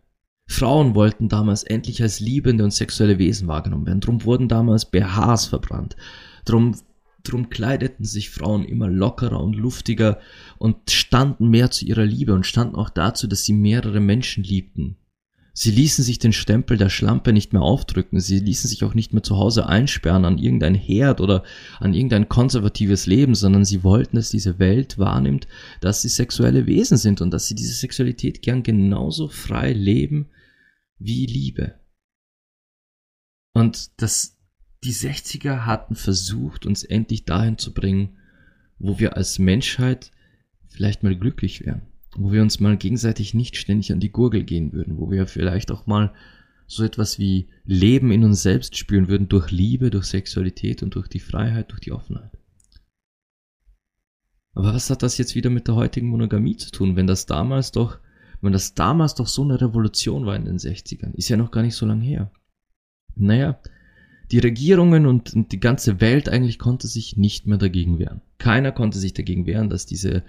[0.52, 4.00] Frauen wollten damals endlich als liebende und sexuelle Wesen wahrgenommen werden.
[4.00, 5.96] Drum wurden damals BHs verbrannt.
[6.44, 6.76] Drum,
[7.24, 10.20] drum kleideten sich Frauen immer lockerer und luftiger
[10.58, 14.96] und standen mehr zu ihrer Liebe und standen auch dazu, dass sie mehrere Menschen liebten.
[15.54, 19.12] Sie ließen sich den Stempel der Schlampe nicht mehr aufdrücken, sie ließen sich auch nicht
[19.12, 21.44] mehr zu Hause einsperren an irgendein Herd oder
[21.78, 25.46] an irgendein konservatives Leben, sondern sie wollten, dass diese Welt wahrnimmt,
[25.80, 30.28] dass sie sexuelle Wesen sind und dass sie diese Sexualität gern genauso frei leben
[30.98, 31.81] wie Liebe.
[33.55, 34.38] Und das,
[34.85, 38.18] die 60er hatten versucht, uns endlich dahin zu bringen,
[38.78, 40.11] wo wir als Menschheit
[40.68, 41.83] vielleicht mal glücklich wären,
[42.16, 45.70] wo wir uns mal gegenseitig nicht ständig an die Gurgel gehen würden, wo wir vielleicht
[45.70, 46.12] auch mal
[46.66, 51.09] so etwas wie Leben in uns selbst spüren würden durch Liebe, durch Sexualität und durch
[51.09, 52.31] die Freiheit, durch die Offenheit.
[54.55, 57.72] Aber was hat das jetzt wieder mit der heutigen Monogamie zu tun, wenn das damals
[57.72, 57.98] doch
[58.42, 61.62] wenn das damals doch so eine Revolution war in den 60ern, ist ja noch gar
[61.62, 62.31] nicht so lange her.
[63.14, 63.61] Naja,
[64.31, 68.20] die Regierungen und, und die ganze Welt eigentlich konnte sich nicht mehr dagegen wehren.
[68.38, 70.24] Keiner konnte sich dagegen wehren, dass diese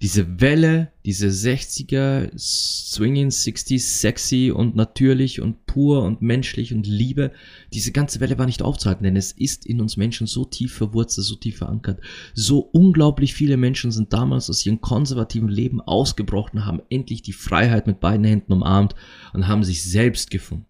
[0.00, 7.32] diese Welle, diese 60er, swinging 60s, sexy und natürlich und pur und menschlich und Liebe,
[7.72, 11.26] diese ganze Welle war nicht aufzuhalten, denn es ist in uns Menschen so tief verwurzelt,
[11.26, 12.00] so tief verankert.
[12.34, 17.86] So unglaublich viele Menschen sind damals aus ihrem konservativen Leben ausgebrochen, haben endlich die Freiheit
[17.86, 18.94] mit beiden Händen umarmt
[19.32, 20.66] und haben sich selbst gefunden.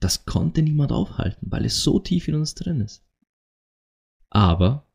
[0.00, 3.04] Das konnte niemand aufhalten, weil es so tief in uns drin ist.
[4.30, 4.87] Aber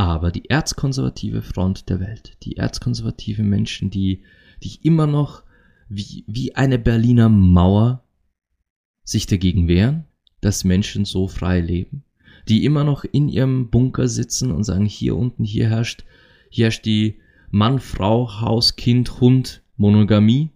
[0.00, 4.22] aber die erzkonservative Front der Welt, die erzkonservative Menschen, die,
[4.62, 5.42] die immer noch
[5.90, 8.02] wie, wie eine Berliner Mauer
[9.04, 10.04] sich dagegen wehren,
[10.40, 12.04] dass Menschen so frei leben,
[12.48, 16.04] die immer noch in ihrem Bunker sitzen und sagen, hier unten, hier herrscht,
[16.48, 17.16] hier herrscht die
[17.50, 20.48] Mann, Frau, Haus, Kind, Hund, Monogamie,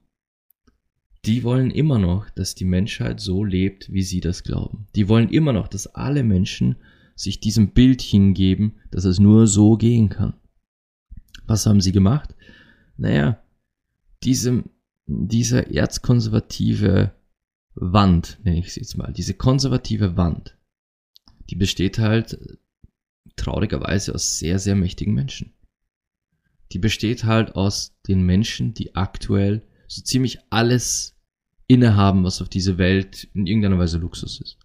[1.26, 4.86] die wollen immer noch, dass die Menschheit so lebt, wie sie das glauben.
[4.94, 6.76] Die wollen immer noch, dass alle Menschen
[7.14, 10.34] sich diesem Bild hingeben, dass es nur so gehen kann.
[11.46, 12.34] Was haben sie gemacht?
[12.96, 13.42] Naja,
[14.22, 14.70] diesem,
[15.06, 17.12] dieser erzkonservative
[17.74, 20.56] Wand, nenne ich sie jetzt mal, diese konservative Wand,
[21.50, 22.38] die besteht halt
[23.36, 25.52] traurigerweise aus sehr, sehr mächtigen Menschen.
[26.72, 31.16] Die besteht halt aus den Menschen, die aktuell so ziemlich alles
[31.66, 34.58] innehaben, was auf dieser Welt in irgendeiner Weise Luxus ist.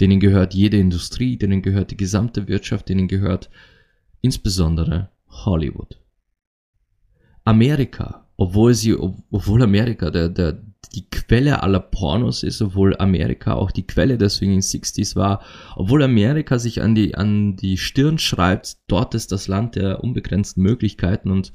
[0.00, 3.50] Denen gehört jede Industrie, denen gehört die gesamte Wirtschaft, denen gehört
[4.20, 5.98] insbesondere Hollywood.
[7.44, 10.60] Amerika, obwohl sie, obwohl Amerika der, der,
[10.94, 15.42] die Quelle aller Pornos ist, obwohl Amerika auch die Quelle der Swinging Sixties war,
[15.76, 20.62] obwohl Amerika sich an die, an die Stirn schreibt, dort ist das Land der unbegrenzten
[20.62, 21.52] Möglichkeiten und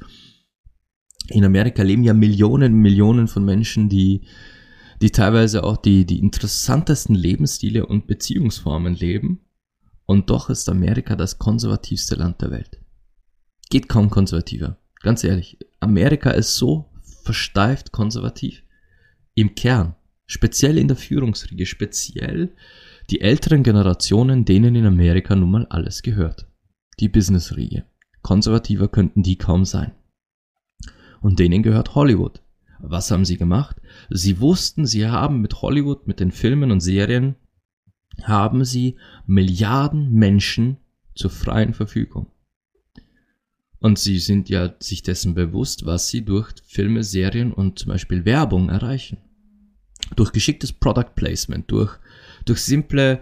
[1.27, 4.21] in Amerika leben ja Millionen, Millionen von Menschen, die,
[5.01, 9.41] die teilweise auch die, die interessantesten Lebensstile und Beziehungsformen leben.
[10.05, 12.79] Und doch ist Amerika das konservativste Land der Welt.
[13.69, 14.77] Geht kaum konservativer.
[15.01, 15.57] Ganz ehrlich.
[15.79, 16.91] Amerika ist so
[17.23, 18.63] versteift konservativ
[19.33, 22.53] im Kern, speziell in der Führungsriege, speziell
[23.09, 26.47] die älteren Generationen, denen in Amerika nun mal alles gehört.
[26.99, 27.85] Die Businessriege.
[28.21, 29.93] Konservativer könnten die kaum sein.
[31.21, 32.41] Und denen gehört Hollywood.
[32.79, 33.80] Was haben sie gemacht?
[34.13, 37.35] Sie wussten, sie haben mit Hollywood, mit den Filmen und Serien,
[38.23, 40.77] haben sie Milliarden Menschen
[41.15, 42.27] zur freien Verfügung.
[43.79, 48.25] Und sie sind ja sich dessen bewusst, was sie durch Filme, Serien und zum Beispiel
[48.25, 49.17] Werbung erreichen.
[50.17, 51.97] Durch geschicktes Product Placement, durch,
[52.43, 53.21] durch simple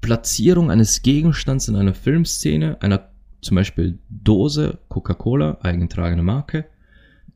[0.00, 3.10] Platzierung eines Gegenstands in einer Filmszene, einer
[3.42, 6.66] zum Beispiel Dose Coca-Cola, eingetragene Marke,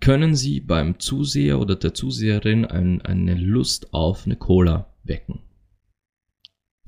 [0.01, 5.41] können sie beim Zuseher oder der Zuseherin ein, eine Lust auf eine Cola wecken.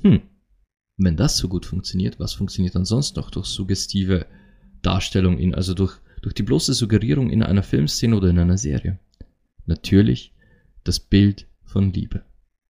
[0.00, 0.22] Hm,
[0.96, 4.26] wenn das so gut funktioniert, was funktioniert dann sonst noch durch suggestive
[4.80, 8.98] Darstellung in, also durch, durch die bloße Suggerierung in einer Filmszene oder in einer Serie.
[9.66, 10.34] Natürlich
[10.84, 12.24] das Bild von Liebe.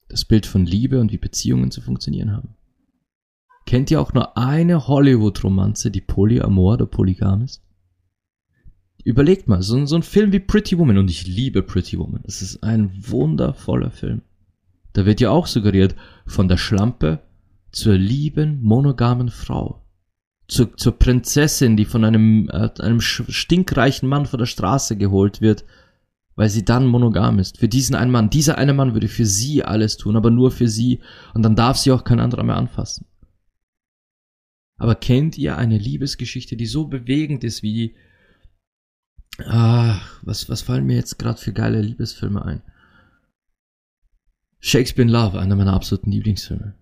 [0.09, 2.55] Das Bild von Liebe und wie Beziehungen zu funktionieren haben.
[3.65, 7.63] Kennt ihr auch nur eine Hollywood-Romanze, die polyamor oder polygam ist?
[9.03, 12.41] Überlegt mal, so, so ein Film wie Pretty Woman, und ich liebe Pretty Woman, das
[12.41, 14.21] ist ein wundervoller Film.
[14.93, 17.19] Da wird ja auch suggeriert, von der Schlampe
[17.71, 19.81] zur lieben, monogamen Frau
[20.51, 25.63] zur, zur Prinzessin, die von einem, äh, einem stinkreichen Mann von der Straße geholt wird,
[26.35, 27.57] weil sie dann monogam ist.
[27.57, 28.29] Für diesen einen Mann.
[28.29, 30.99] Dieser eine Mann würde für sie alles tun, aber nur für sie.
[31.33, 33.05] Und dann darf sie auch kein anderer mehr anfassen.
[34.77, 37.95] Aber kennt ihr eine Liebesgeschichte, die so bewegend ist wie
[39.47, 42.61] Ah, was, was fallen mir jetzt gerade für geile Liebesfilme ein?
[44.59, 46.75] Shakespeare in Love, einer meiner absoluten Lieblingsfilme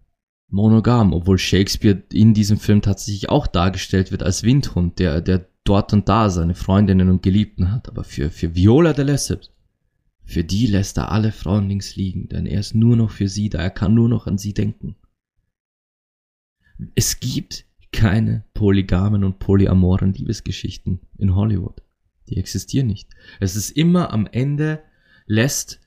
[0.50, 5.94] monogam, obwohl Shakespeare in diesem Film tatsächlich auch dargestellt wird als Windhund, der, der dort
[5.94, 7.88] und da seine Freundinnen und Geliebten hat.
[7.88, 9.52] Aber für, für Viola de Lesseps,
[10.24, 13.50] für die lässt er alle Frauen links liegen, denn er ist nur noch für sie
[13.50, 14.96] da, er kann nur noch an sie denken.
[16.96, 21.82] Es gibt keine polygamen und polyamoren Liebesgeschichten in Hollywood.
[22.30, 23.10] Die existieren nicht.
[23.40, 24.82] Es ist immer am Ende
[25.26, 25.80] lässt,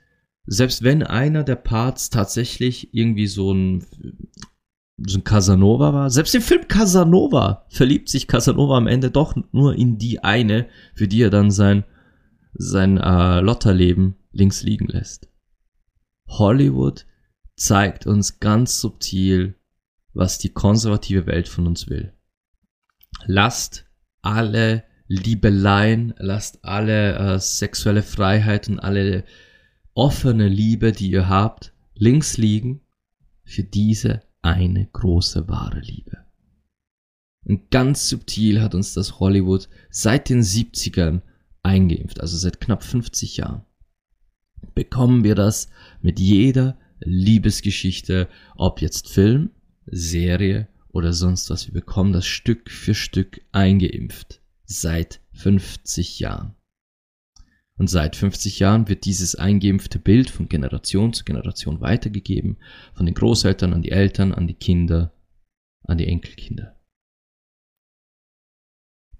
[0.46, 3.86] selbst wenn einer der Parts tatsächlich irgendwie so ein
[5.04, 6.10] so ein Casanova war.
[6.10, 11.08] Selbst im Film Casanova verliebt sich Casanova am Ende doch nur in die eine, für
[11.08, 11.84] die er dann sein,
[12.54, 15.28] sein äh, Lotterleben links liegen lässt.
[16.28, 17.06] Hollywood
[17.56, 19.56] zeigt uns ganz subtil,
[20.14, 22.12] was die konservative Welt von uns will.
[23.26, 23.86] Lasst
[24.22, 29.24] alle Liebeleien, lasst alle äh, sexuelle Freiheit und alle
[29.92, 32.80] offene Liebe, die ihr habt, links liegen
[33.44, 36.24] für diese eine große wahre Liebe.
[37.44, 41.20] Und ganz subtil hat uns das Hollywood seit den 70ern
[41.62, 43.66] eingeimpft, also seit knapp 50 Jahren.
[44.74, 45.68] Bekommen wir das
[46.00, 49.50] mit jeder Liebesgeschichte, ob jetzt Film,
[49.84, 51.66] Serie oder sonst was.
[51.66, 54.41] Wir bekommen das Stück für Stück eingeimpft.
[54.74, 56.54] Seit 50 Jahren.
[57.76, 62.56] Und seit 50 Jahren wird dieses eingeimpfte Bild von Generation zu Generation weitergegeben,
[62.94, 65.12] von den Großeltern an die Eltern, an die Kinder,
[65.82, 66.80] an die Enkelkinder.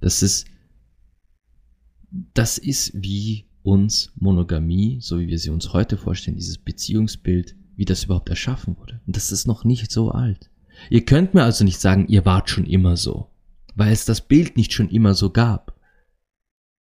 [0.01, 0.47] Das ist,
[2.33, 7.85] das ist wie uns Monogamie, so wie wir sie uns heute vorstellen, dieses Beziehungsbild, wie
[7.85, 9.03] das überhaupt erschaffen wurde.
[9.07, 10.51] Und das ist noch nicht so alt.
[10.89, 13.32] Ihr könnt mir also nicht sagen, ihr wart schon immer so,
[13.75, 15.79] weil es das Bild nicht schon immer so gab.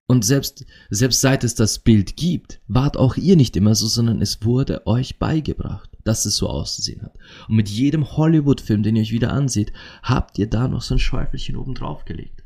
[0.08, 4.22] Und selbst, selbst seit es das Bild gibt, wart auch ihr nicht immer so, sondern
[4.22, 7.18] es wurde euch beigebracht, dass es so auszusehen hat.
[7.48, 9.72] Und mit jedem Hollywood-Film, den ihr euch wieder ansieht,
[10.04, 12.41] habt ihr da noch so ein Schäufelchen oben drauf gelegt.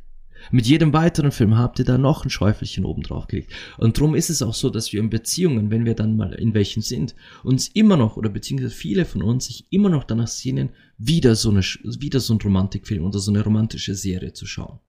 [0.51, 3.51] Mit jedem weiteren Film habt ihr da noch ein Schäufelchen oben drauf gelegt.
[3.77, 6.53] Und drum ist es auch so, dass wir in Beziehungen, wenn wir dann mal in
[6.53, 10.69] welchen sind, uns immer noch, oder beziehungsweise viele von uns sich immer noch danach sehnen,
[10.97, 14.79] wieder so eine, wieder so ein Romantikfilm oder so eine romantische Serie zu schauen.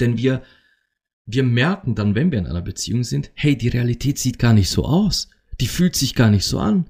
[0.00, 0.42] Denn wir
[1.26, 4.70] wir merken dann, wenn wir in einer Beziehung sind, hey, die Realität sieht gar nicht
[4.70, 5.28] so aus.
[5.60, 6.88] Die fühlt sich gar nicht so an.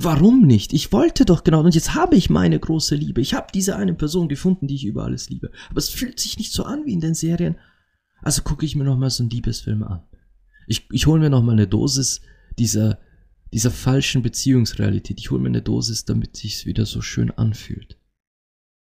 [0.00, 0.74] Warum nicht?
[0.74, 3.20] Ich wollte doch genau, und jetzt habe ich meine große Liebe.
[3.20, 5.50] Ich habe diese eine Person gefunden, die ich über alles liebe.
[5.70, 7.56] Aber es fühlt sich nicht so an wie in den Serien.
[8.22, 10.04] Also gucke ich mir nochmal so einen Liebesfilm an.
[10.68, 12.20] Ich, ich hole mir nochmal eine Dosis
[12.60, 13.00] dieser,
[13.52, 15.18] dieser falschen Beziehungsrealität.
[15.18, 17.98] Ich hole mir eine Dosis, damit sich's wieder so schön anfühlt.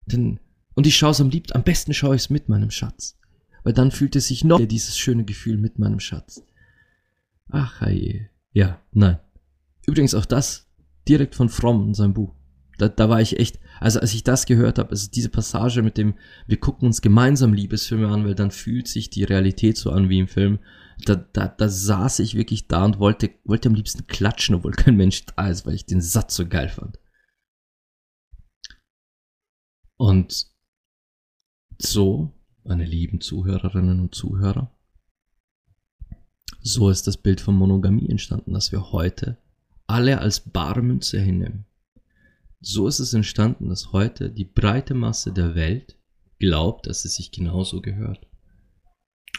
[0.06, 0.38] Denn,
[0.74, 3.18] und ich schaue es am liebsten, am besten schaue ich es mit meinem Schatz.
[3.64, 6.44] Weil dann fühlt es sich noch dieses schöne Gefühl mit meinem Schatz.
[7.48, 8.26] Ach, je.
[8.52, 9.18] Ja, nein.
[9.84, 10.68] Übrigens auch das
[11.08, 12.34] direkt von Fromm in seinem Buch.
[12.78, 15.98] Da, da war ich echt, also als ich das gehört habe, also diese Passage mit
[15.98, 16.14] dem,
[16.46, 20.18] wir gucken uns gemeinsam Liebesfilme an, weil dann fühlt sich die Realität so an wie
[20.18, 20.58] im Film.
[21.04, 24.96] Da, da, da saß ich wirklich da und wollte, wollte am liebsten klatschen, obwohl kein
[24.96, 26.98] Mensch da ist, weil ich den Satz so geil fand.
[29.96, 30.46] Und
[31.78, 32.32] so,
[32.64, 34.72] meine lieben Zuhörerinnen und Zuhörer,
[36.60, 39.41] so ist das Bild von Monogamie entstanden, dass wir heute
[39.92, 41.66] alle als Barmünze hinnehmen.
[42.60, 45.98] So ist es entstanden, dass heute die breite Masse der Welt
[46.38, 48.26] glaubt, dass es sich genauso gehört.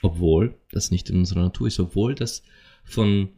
[0.03, 2.43] Obwohl das nicht in unserer Natur ist, obwohl das
[2.83, 3.29] von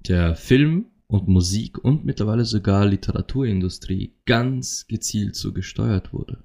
[0.00, 6.44] der Film- und Musik- und mittlerweile sogar Literaturindustrie ganz gezielt so gesteuert wurde.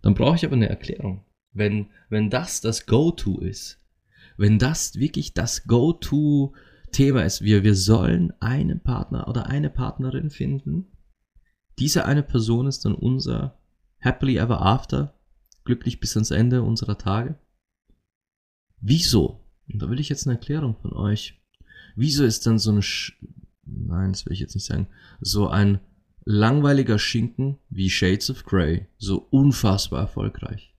[0.00, 1.24] Dann brauche ich aber eine Erklärung.
[1.52, 3.80] Wenn, wenn das das Go-To ist,
[4.36, 6.54] wenn das wirklich das Go-To
[6.90, 10.86] Thema ist, wir, wir sollen einen Partner oder eine Partnerin finden.
[11.78, 13.58] Diese eine Person ist dann unser
[14.00, 15.14] Happily Ever After,
[15.64, 17.38] glücklich bis ans Ende unserer Tage.
[18.80, 19.44] Wieso?
[19.72, 21.40] Und da will ich jetzt eine Erklärung von euch.
[21.96, 23.18] Wieso ist dann so ein, Sch
[23.64, 24.88] nein, das will ich jetzt nicht sagen,
[25.20, 25.80] so ein
[26.24, 30.74] langweiliger Schinken wie Shades of Grey so unfassbar erfolgreich?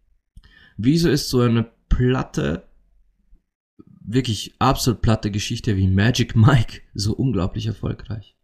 [0.78, 2.64] Wieso ist so eine platte
[4.14, 8.36] wirklich absolut platte Geschichte wie Magic Mike so unglaublich erfolgreich?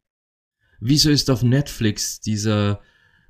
[0.80, 2.82] Wieso ist auf Netflix dieser,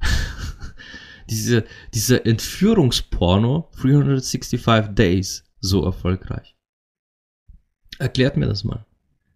[1.30, 6.56] diese, dieser Entführungsporno 365 Days so erfolgreich?
[8.00, 8.86] Erklärt mir das mal,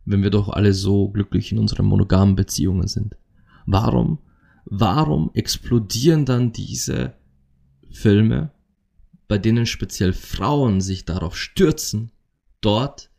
[0.06, 3.16] wenn wir doch alle so glücklich in unseren monogamen Beziehungen sind.
[3.66, 4.20] Warum,
[4.66, 7.14] warum explodieren dann diese
[7.90, 8.52] Filme,
[9.28, 12.12] bei denen speziell Frauen sich darauf stürzen,
[12.62, 13.12] dort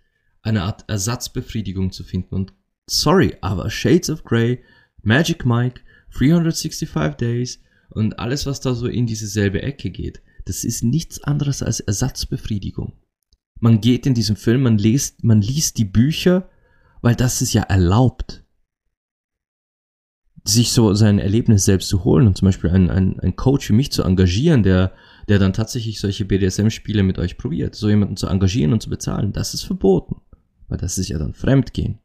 [0.43, 2.35] eine Art Ersatzbefriedigung zu finden.
[2.35, 2.53] Und
[2.87, 4.63] sorry, aber Shades of Grey,
[5.03, 5.81] Magic Mike,
[6.15, 11.23] 365 Days und alles, was da so in diese selbe Ecke geht, das ist nichts
[11.23, 12.95] anderes als Ersatzbefriedigung.
[13.61, 16.49] Man geht in diesem Film, man liest, man liest die Bücher,
[17.01, 18.45] weil das ist ja erlaubt.
[20.45, 23.75] Sich so sein Erlebnis selbst zu holen und zum Beispiel einen, einen, einen Coach wie
[23.75, 24.93] mich zu engagieren, der
[25.33, 27.75] der dann tatsächlich solche BDSM-Spiele mit euch probiert.
[27.75, 30.21] So jemanden zu engagieren und zu bezahlen, das ist verboten.
[30.69, 32.01] Weil das ist ja dann Fremdgehen.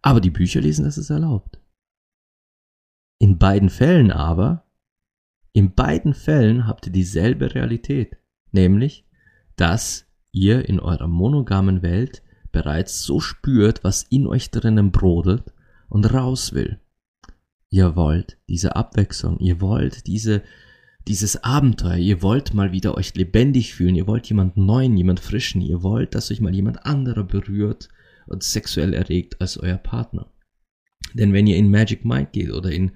[0.00, 1.58] Aber die Bücher lesen, das ist erlaubt.
[3.18, 4.64] In beiden Fällen aber,
[5.52, 8.16] in beiden Fällen habt ihr dieselbe Realität.
[8.52, 9.08] Nämlich,
[9.56, 12.22] dass ihr in eurer monogamen Welt
[12.52, 15.52] bereits so spürt, was in euch drinnen brodelt
[15.88, 16.78] und raus will.
[17.70, 20.44] Ihr wollt diese Abwechslung, ihr wollt diese,
[21.06, 25.60] dieses Abenteuer, ihr wollt mal wieder euch lebendig fühlen, ihr wollt jemand neuen, jemand frischen,
[25.60, 27.88] ihr wollt, dass euch mal jemand anderer berührt
[28.26, 30.30] und sexuell erregt als euer Partner.
[31.12, 32.92] Denn wenn ihr in Magic Mind geht oder in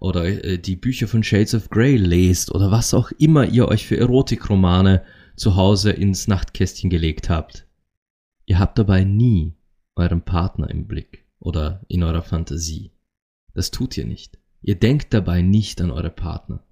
[0.00, 3.86] oder äh, die Bücher von Shades of Grey lest oder was auch immer ihr euch
[3.86, 5.04] für Erotikromane
[5.36, 7.68] zu Hause ins Nachtkästchen gelegt habt,
[8.46, 9.54] ihr habt dabei nie
[9.94, 12.90] euren Partner im Blick oder in eurer Fantasie.
[13.54, 14.38] Das tut ihr nicht.
[14.60, 16.64] Ihr denkt dabei nicht an eure Partner.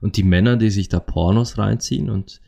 [0.00, 2.40] Und die Männer, die sich da Pornos reinziehen und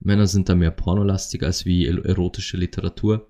[0.00, 3.28] Männer sind da mehr pornolastig als wie erotische Literatur,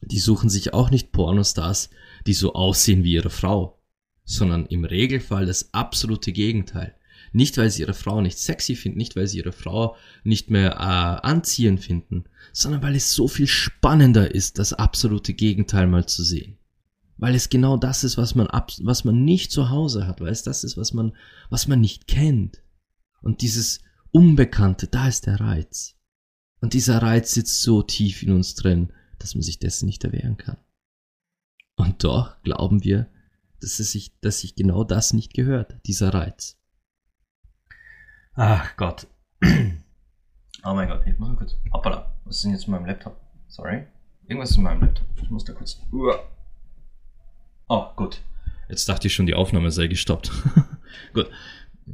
[0.00, 1.90] die suchen sich auch nicht Pornostars,
[2.26, 3.82] die so aussehen wie ihre Frau,
[4.24, 6.94] sondern im Regelfall das absolute Gegenteil.
[7.32, 10.72] Nicht, weil sie ihre Frau nicht sexy finden, nicht, weil sie ihre Frau nicht mehr
[10.72, 16.22] äh, anziehend finden, sondern weil es so viel spannender ist, das absolute Gegenteil mal zu
[16.22, 16.58] sehen.
[17.18, 20.32] Weil es genau das ist, was man, ab, was man nicht zu Hause hat, weil
[20.32, 21.12] es das ist, was man,
[21.50, 22.62] was man nicht kennt.
[23.22, 23.80] Und dieses
[24.12, 25.96] Unbekannte, da ist der Reiz.
[26.60, 30.36] Und dieser Reiz sitzt so tief in uns drin, dass man sich dessen nicht erwehren
[30.36, 30.56] kann.
[31.76, 33.08] Und doch glauben wir,
[33.60, 36.58] dass es sich, dass sich genau das nicht gehört, dieser Reiz.
[38.34, 39.06] Ach Gott.
[39.42, 41.54] Oh mein Gott, ich muss mal kurz.
[41.72, 43.20] Hoppala, was ist denn jetzt mit meinem Laptop?
[43.48, 43.86] Sorry.
[44.26, 45.06] Irgendwas ist in meinem Laptop.
[45.22, 45.80] Ich muss da kurz.
[47.68, 48.20] Oh, gut.
[48.68, 50.32] Jetzt dachte ich schon, die Aufnahme sei gestoppt.
[51.14, 51.30] gut.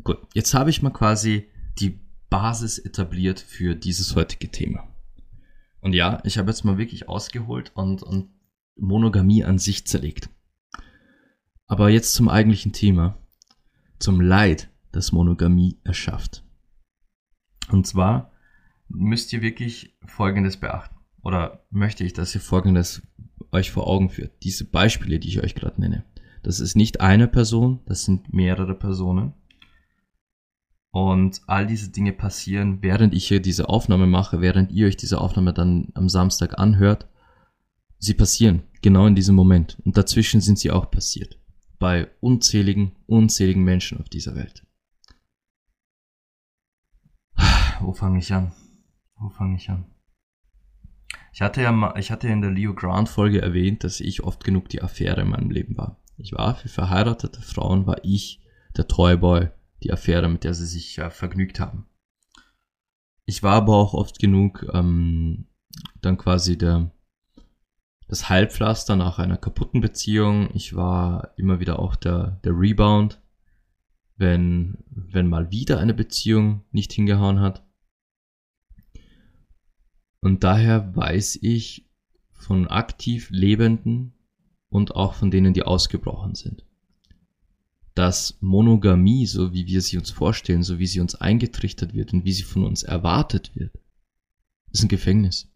[0.04, 4.88] Gut, jetzt habe ich mal quasi die Basis etabliert für dieses heutige Thema.
[5.80, 8.30] Und ja, ich habe jetzt mal wirklich ausgeholt und, und
[8.76, 10.30] Monogamie an sich zerlegt.
[11.66, 13.18] Aber jetzt zum eigentlichen Thema.
[13.98, 16.44] Zum Leid, das Monogamie erschafft.
[17.70, 18.32] Und zwar
[18.88, 20.96] müsst ihr wirklich Folgendes beachten.
[21.22, 23.02] Oder möchte ich, dass ihr Folgendes
[23.52, 24.42] euch vor Augen führt.
[24.42, 26.04] Diese Beispiele, die ich euch gerade nenne.
[26.42, 29.34] Das ist nicht eine Person, das sind mehrere Personen.
[30.94, 35.20] Und all diese Dinge passieren, während ich hier diese Aufnahme mache, während ihr euch diese
[35.20, 37.08] Aufnahme dann am Samstag anhört.
[37.98, 39.78] Sie passieren genau in diesem Moment.
[39.84, 41.38] Und dazwischen sind sie auch passiert.
[41.78, 44.66] Bei unzähligen, unzähligen Menschen auf dieser Welt.
[47.80, 48.52] Wo fange ich an?
[49.16, 49.86] Wo fange ich an?
[51.32, 54.44] Ich hatte ja mal, ich hatte in der Leo Grant Folge erwähnt, dass ich oft
[54.44, 56.02] genug die Affäre in meinem Leben war.
[56.18, 58.42] Ich war für verheiratete Frauen, war ich
[58.76, 59.48] der Toyboy,
[59.84, 61.86] die Affäre, mit der sie sich äh, vergnügt haben.
[63.24, 65.46] Ich war aber auch oft genug ähm,
[66.00, 66.90] dann quasi der
[68.08, 70.50] das Halbpflaster nach einer kaputten Beziehung.
[70.52, 73.22] Ich war immer wieder auch der, der Rebound,
[74.16, 77.64] wenn, wenn mal wieder eine Beziehung nicht hingehauen hat.
[80.20, 81.90] Und daher weiß ich
[82.32, 84.12] von aktiv Lebenden
[84.68, 86.66] und auch von denen, die ausgebrochen sind,
[87.94, 92.24] dass Monogamie, so wie wir sie uns vorstellen, so wie sie uns eingetrichtert wird und
[92.24, 93.78] wie sie von uns erwartet wird,
[94.72, 95.48] ist ein Gefängnis.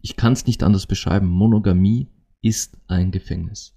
[0.00, 1.28] Ich kann es nicht anders beschreiben.
[1.28, 2.08] Monogamie
[2.40, 3.74] ist ein Gefängnis.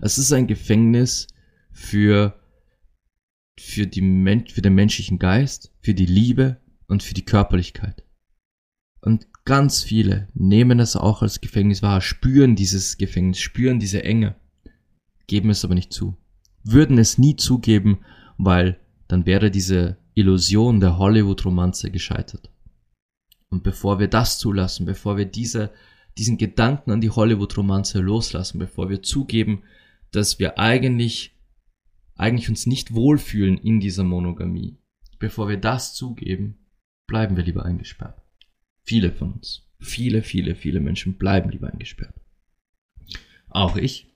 [0.00, 1.28] Es ist ein Gefängnis
[1.72, 2.38] für,
[3.58, 8.04] für, die Men für den menschlichen Geist, für die Liebe und für die Körperlichkeit.
[9.00, 14.36] Und ganz viele nehmen es auch als Gefängnis wahr, spüren dieses Gefängnis, spüren diese Enge,
[15.26, 16.18] geben es aber nicht zu.
[16.68, 18.00] Würden es nie zugeben,
[18.38, 22.50] weil dann wäre diese Illusion der Hollywood-Romanze gescheitert.
[23.48, 25.72] Und bevor wir das zulassen, bevor wir diese,
[26.18, 29.62] diesen Gedanken an die Hollywood-Romanze loslassen, bevor wir zugeben,
[30.10, 31.38] dass wir eigentlich,
[32.16, 34.78] eigentlich uns nicht wohlfühlen in dieser Monogamie,
[35.18, 36.66] bevor wir das zugeben,
[37.06, 38.20] bleiben wir lieber eingesperrt.
[38.82, 39.68] Viele von uns.
[39.78, 42.14] Viele, viele, viele Menschen bleiben lieber eingesperrt.
[43.48, 44.12] Auch ich.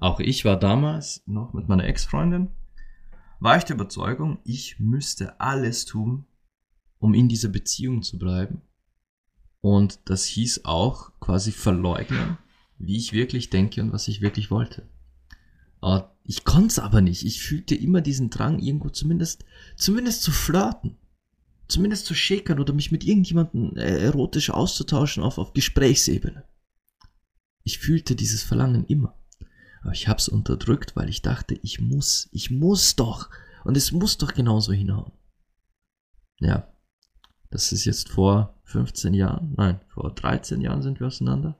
[0.00, 2.48] Auch ich war damals noch mit meiner Ex-Freundin,
[3.38, 6.26] war ich der Überzeugung, ich müsste alles tun,
[6.98, 8.62] um in dieser Beziehung zu bleiben.
[9.60, 12.38] Und das hieß auch quasi verleugnen,
[12.78, 14.88] wie ich wirklich denke und was ich wirklich wollte.
[16.24, 17.24] Ich konnte es aber nicht.
[17.24, 19.44] Ich fühlte immer diesen Drang, irgendwo zumindest,
[19.76, 20.96] zumindest zu flirten
[21.70, 26.44] zumindest zu schäkern oder mich mit irgendjemandem äh, erotisch auszutauschen auf, auf Gesprächsebene.
[27.62, 29.16] Ich fühlte dieses Verlangen immer.
[29.82, 33.30] Aber ich hab's unterdrückt, weil ich dachte, ich muss, ich muss doch.
[33.64, 35.12] Und es muss doch genauso hinhauen.
[36.38, 36.66] Ja.
[37.50, 41.58] Das ist jetzt vor 15 Jahren, nein, vor 13 Jahren sind wir auseinander.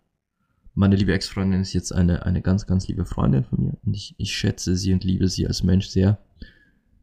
[0.74, 4.14] Meine liebe Ex-Freundin ist jetzt eine, eine ganz, ganz liebe Freundin von mir und ich,
[4.18, 6.18] ich schätze sie und liebe sie als Mensch sehr.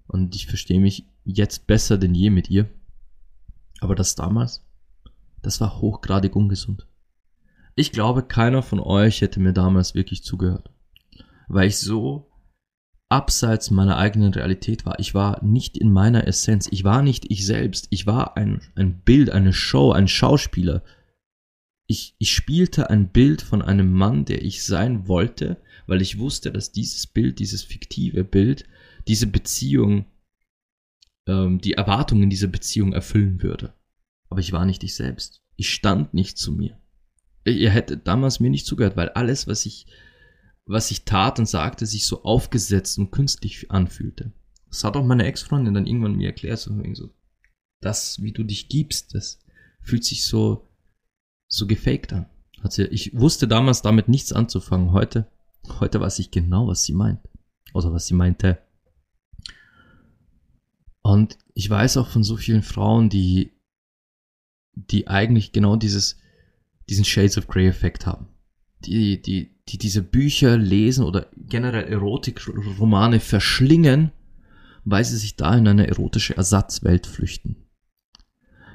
[0.08, 2.70] Und ich verstehe mich jetzt besser denn je mit ihr.
[3.82, 4.64] Aber das damals,
[5.42, 6.88] das war hochgradig ungesund.
[7.76, 10.72] Ich glaube, keiner von euch hätte mir damals wirklich zugehört,
[11.48, 12.32] weil ich so
[13.10, 15.00] abseits meiner eigenen Realität war.
[15.00, 16.68] Ich war nicht in meiner Essenz.
[16.72, 17.88] Ich war nicht ich selbst.
[17.90, 20.84] Ich war ein, ein Bild, eine Show, ein Schauspieler.
[21.88, 26.52] Ich, ich spielte ein Bild von einem Mann, der ich sein wollte, weil ich wusste,
[26.52, 28.66] dass dieses Bild, dieses fiktive Bild,
[29.08, 30.06] diese Beziehung
[31.28, 33.74] ähm, die Erwartungen dieser Beziehung erfüllen würde.
[34.30, 35.42] Aber ich war nicht ich selbst.
[35.56, 36.78] Ich stand nicht zu mir.
[37.46, 39.88] Ihr hättet damals mir nicht zugehört, weil alles, was ich,
[40.68, 44.34] was ich tat und sagte, sich so aufgesetzt und künstlich anfühlte.
[44.70, 47.10] Das hat auch meine Ex-Freundin dann irgendwann mir erklärt, so, so,
[47.80, 49.40] das, wie du dich gibst, das
[49.82, 50.68] fühlt sich so,
[51.48, 52.30] so gefaked an.
[52.62, 54.92] Hat sie, ich wusste damals damit nichts anzufangen.
[54.92, 55.32] Heute,
[55.80, 57.22] heute weiß ich genau, was sie meint.
[57.74, 58.62] Oder was sie meinte.
[61.02, 63.54] Und ich weiß auch von so vielen Frauen, die,
[64.74, 66.20] die eigentlich genau dieses,
[66.90, 68.28] diesen Shades of Grey Effekt haben.
[68.80, 74.12] Die, die, die diese Bücher lesen oder generell Erotikromane verschlingen,
[74.86, 77.58] weil sie sich da in eine erotische Ersatzwelt flüchten.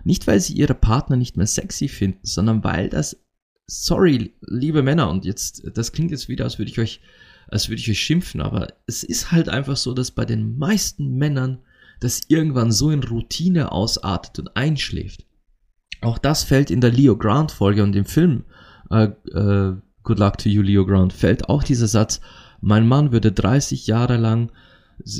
[0.04, 3.24] Nicht, weil sie ihre Partner nicht mehr sexy finden, sondern weil das,
[3.66, 7.00] sorry, liebe Männer, und jetzt, das klingt jetzt wieder, als würde ich euch,
[7.48, 11.16] als würde ich euch schimpfen, aber es ist halt einfach so, dass bei den meisten
[11.16, 11.60] Männern
[12.00, 15.24] das irgendwann so in Routine ausartet und einschläft.
[16.00, 18.44] Auch das fällt in der Leo Grant Folge und im Film
[18.90, 22.20] äh, äh, Good Luck to You, Leo Grant, fällt auch dieser Satz,
[22.60, 24.50] mein Mann würde 30 Jahre lang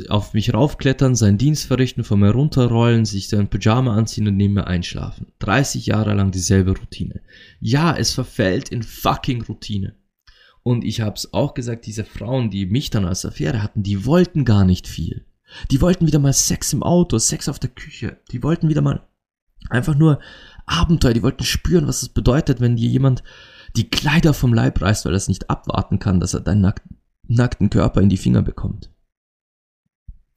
[0.08, 4.54] auf mich raufklettern, seinen Dienst verrichten, von mir runterrollen, sich sein Pyjama anziehen und neben
[4.54, 5.32] mir einschlafen.
[5.40, 7.20] 30 Jahre lang dieselbe Routine.
[7.58, 9.94] Ja, es verfällt in fucking Routine.
[10.62, 14.44] Und ich hab's auch gesagt, diese Frauen, die mich dann als Affäre hatten, die wollten
[14.44, 15.24] gar nicht viel.
[15.70, 18.18] Die wollten wieder mal Sex im Auto, Sex auf der Küche.
[18.30, 19.02] Die wollten wieder mal
[19.68, 20.20] einfach nur
[20.66, 21.14] Abenteuer.
[21.14, 23.24] Die wollten spüren, was es bedeutet, wenn dir jemand
[23.76, 26.82] die Kleider vom Leib reißt, weil er es nicht abwarten kann, dass er deinen nack
[27.28, 28.90] nackten Körper in die Finger bekommt.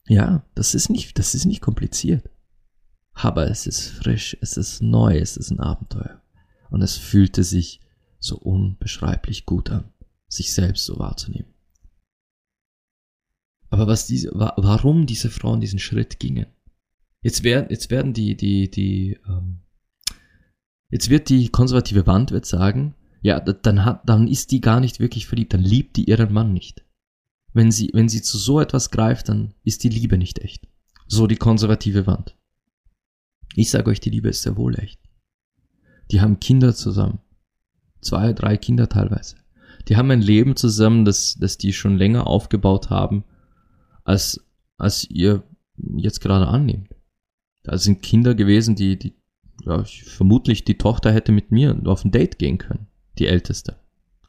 [0.08, 2.30] Ja, das ist nicht, das ist nicht kompliziert.
[3.12, 6.22] Aber es ist frisch, es ist neu, es ist ein Abenteuer.
[6.70, 7.80] Und es fühlte sich
[8.18, 9.92] so unbeschreiblich gut an,
[10.28, 11.52] sich selbst so wahrzunehmen.
[13.68, 16.46] Aber was diese, warum diese Frauen diesen Schritt gingen?
[17.22, 19.62] Jetzt werden, jetzt werden die, die, die, ähm,
[20.90, 22.94] jetzt wird die konservative Wand wird sagen,
[23.26, 26.52] ja, dann hat, dann ist die gar nicht wirklich verliebt, dann liebt die ihren Mann
[26.52, 26.84] nicht.
[27.52, 30.68] Wenn sie, wenn sie zu so etwas greift, dann ist die Liebe nicht echt.
[31.08, 32.36] So die konservative Wand.
[33.56, 35.00] Ich sage euch, die Liebe ist sehr wohl echt.
[36.12, 37.18] Die haben Kinder zusammen.
[38.00, 39.34] Zwei, drei Kinder teilweise.
[39.88, 43.24] Die haben ein Leben zusammen, das, das die schon länger aufgebaut haben,
[44.04, 44.46] als,
[44.78, 45.42] als ihr
[45.96, 46.94] jetzt gerade annehmt.
[47.64, 49.16] Da sind Kinder gewesen, die, die,
[49.64, 52.85] ja, vermutlich die Tochter hätte mit mir auf ein Date gehen können.
[53.18, 53.76] Die älteste.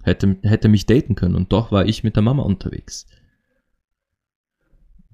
[0.04, 3.08] Hätte, hätte mich daten können und doch war ich mit der Mama unterwegs.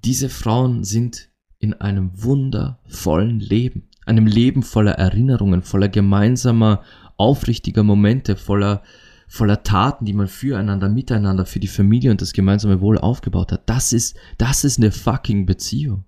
[0.04, 6.84] Diese Frauen sind in einem wundervollen Leben, einem Leben voller Erinnerungen, voller gemeinsamer,
[7.18, 8.84] aufrichtiger Momente, voller,
[9.28, 13.70] voller Taten, die man füreinander, miteinander, für die Familie und das gemeinsame Wohl aufgebaut hat.
[13.70, 16.04] Das ist, das ist eine fucking Beziehung.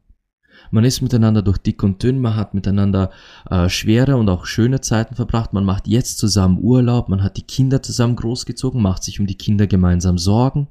[0.72, 3.11] Man ist miteinander durch dick und dünn, man hat miteinander
[3.49, 7.43] äh, schwere und auch schöne Zeiten verbracht, man macht jetzt zusammen Urlaub, man hat die
[7.43, 10.68] Kinder zusammen großgezogen, macht sich um die Kinder gemeinsam Sorgen.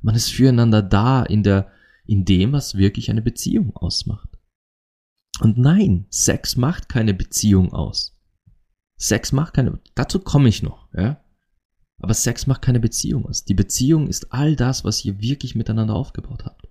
[0.00, 1.68] Man ist füreinander da in der
[2.04, 4.28] in dem, was wirklich eine Beziehung ausmacht.
[5.40, 8.18] Und nein, Sex macht keine Beziehung aus.
[8.96, 11.20] Sex macht keine, dazu komme ich noch, ja.
[11.98, 13.44] Aber Sex macht keine Beziehung aus.
[13.44, 16.61] Die Beziehung ist all das, was ihr wirklich miteinander aufgebaut habt.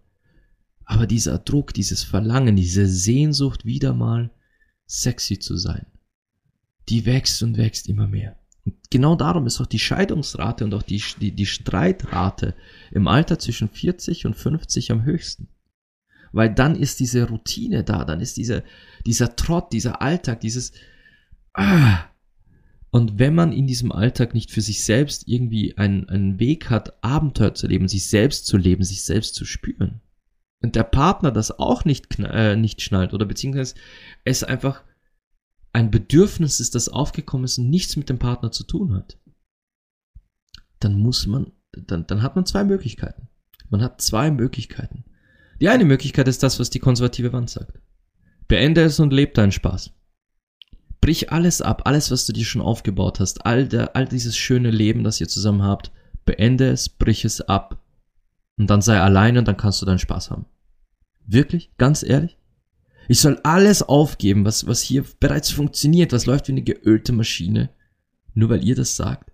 [0.92, 4.30] Aber dieser Druck, dieses Verlangen, diese Sehnsucht, wieder mal
[4.86, 5.86] sexy zu sein,
[6.90, 8.38] die wächst und wächst immer mehr.
[8.66, 12.56] Und genau darum ist auch die Scheidungsrate und auch die, die, die Streitrate
[12.92, 15.48] im Alter zwischen 40 und 50 am höchsten.
[16.34, 18.66] Weil dann ist diese Routine da, dann ist diese,
[19.06, 20.74] dieser Trott, dieser Alltag, dieses
[21.54, 22.04] ah.
[22.90, 27.02] Und wenn man in diesem Alltag nicht für sich selbst irgendwie einen, einen Weg hat,
[27.02, 30.02] Abenteuer zu leben, sich selbst zu leben, sich selbst zu spüren,
[30.62, 33.76] der Partner das auch nicht, äh, nicht schnallt oder beziehungsweise
[34.24, 34.84] es einfach
[35.74, 39.18] ein Bedürfnis ist, das aufgekommen ist und nichts mit dem Partner zu tun hat,
[40.80, 43.30] dann muss man, dann, dann hat man zwei Möglichkeiten.
[43.70, 45.06] Man hat zwei Möglichkeiten.
[45.62, 47.80] Die eine Möglichkeit ist das, was die konservative Wand sagt.
[48.48, 49.92] Beende es und lebe deinen Spaß.
[51.00, 54.70] Brich alles ab, alles, was du dir schon aufgebaut hast, all, der, all dieses schöne
[54.70, 55.92] Leben, das ihr zusammen habt,
[56.26, 57.82] beende es, brich es ab
[58.58, 60.46] und dann sei alleine und dann kannst du deinen Spaß haben.
[61.32, 61.72] Wirklich?
[61.78, 62.38] Ganz ehrlich?
[63.08, 67.70] Ich soll alles aufgeben, was, was hier bereits funktioniert, was läuft wie eine geölte Maschine,
[68.34, 69.32] nur weil ihr das sagt.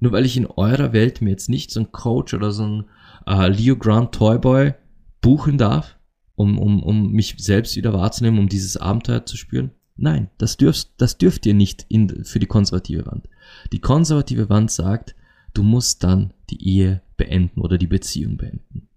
[0.00, 2.84] Nur weil ich in eurer Welt mir jetzt nicht so ein Coach oder so ein
[3.26, 4.74] äh, Leo Grant Toyboy
[5.20, 5.96] buchen darf,
[6.34, 9.70] um, um, um mich selbst wieder wahrzunehmen, um dieses Abenteuer zu spüren.
[9.94, 13.28] Nein, das dürft, das dürft ihr nicht in, für die konservative Wand.
[13.72, 15.14] Die konservative Wand sagt,
[15.54, 18.88] du musst dann die Ehe beenden oder die Beziehung beenden.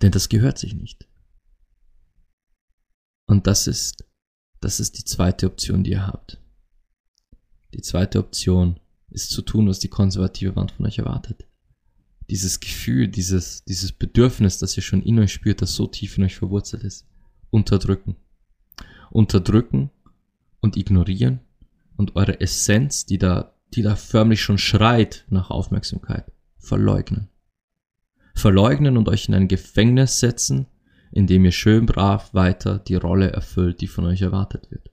[0.00, 1.07] Denn das gehört sich nicht.
[3.28, 4.04] Und das ist,
[4.60, 6.40] das ist die zweite Option, die ihr habt.
[7.74, 11.46] Die zweite Option ist zu tun, was die konservative Wand von euch erwartet.
[12.30, 16.24] Dieses Gefühl, dieses, dieses Bedürfnis, das ihr schon in euch spürt, das so tief in
[16.24, 17.06] euch verwurzelt ist,
[17.50, 18.16] unterdrücken.
[19.10, 19.90] Unterdrücken
[20.60, 21.40] und ignorieren
[21.96, 27.28] und eure Essenz, die da, die da förmlich schon schreit nach Aufmerksamkeit, verleugnen.
[28.34, 30.66] Verleugnen und euch in ein Gefängnis setzen,
[31.10, 34.90] indem ihr schön brav weiter die Rolle erfüllt, die von euch erwartet wird.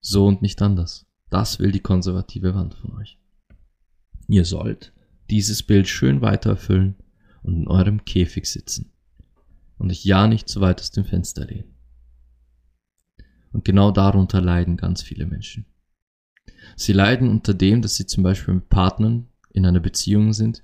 [0.00, 1.06] So und nicht anders.
[1.30, 3.18] Das will die konservative Wand von euch.
[4.28, 4.92] Ihr sollt
[5.30, 6.96] dieses Bild schön weiter erfüllen
[7.42, 8.92] und in eurem Käfig sitzen
[9.78, 11.74] und euch ja nicht zu weit aus dem Fenster lehnen.
[13.52, 15.66] Und genau darunter leiden ganz viele Menschen.
[16.76, 20.62] Sie leiden unter dem, dass sie zum Beispiel mit Partnern in einer Beziehung sind,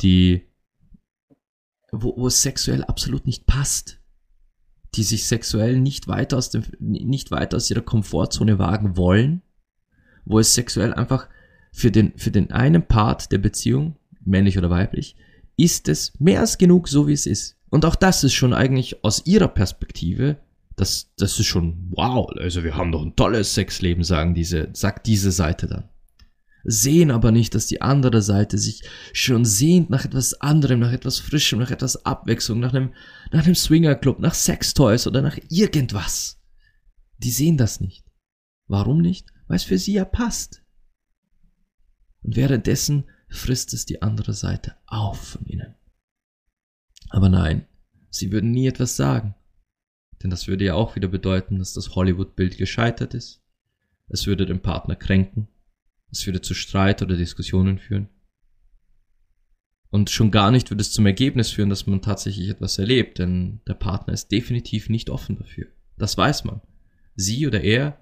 [0.00, 0.48] die
[2.02, 4.00] wo, wo es sexuell absolut nicht passt,
[4.94, 9.42] die sich sexuell nicht weiter aus dem, nicht weiter aus ihrer Komfortzone wagen wollen,
[10.24, 11.28] wo es sexuell einfach
[11.72, 15.16] für den, für den einen Part der Beziehung, männlich oder weiblich,
[15.56, 17.58] ist es mehr als genug, so wie es ist.
[17.70, 20.38] Und auch das ist schon eigentlich aus ihrer Perspektive,
[20.76, 22.30] das, das ist schon wow.
[22.36, 25.88] Also wir haben doch ein tolles Sexleben, sagen diese, sagt diese Seite dann.
[26.64, 31.18] Sehen aber nicht, dass die andere Seite sich schon sehnt nach etwas anderem, nach etwas
[31.18, 32.94] Frischem, nach etwas Abwechslung, nach einem,
[33.30, 36.40] nach einem Swingerclub, nach Sextoys oder nach irgendwas.
[37.18, 38.06] Die sehen das nicht.
[38.66, 39.28] Warum nicht?
[39.46, 40.62] Weil es für sie ja passt.
[42.22, 45.74] Und währenddessen frisst es die andere Seite auf von ihnen.
[47.10, 47.66] Aber nein,
[48.08, 49.34] sie würden nie etwas sagen.
[50.22, 53.42] Denn das würde ja auch wieder bedeuten, dass das Hollywood-Bild gescheitert ist.
[54.08, 55.48] Es würde den Partner kränken.
[56.14, 58.08] Es würde zu Streit oder Diskussionen führen.
[59.90, 63.62] Und schon gar nicht würde es zum Ergebnis führen, dass man tatsächlich etwas erlebt, denn
[63.66, 65.66] der Partner ist definitiv nicht offen dafür.
[65.96, 66.60] Das weiß man.
[67.16, 68.00] Sie oder er,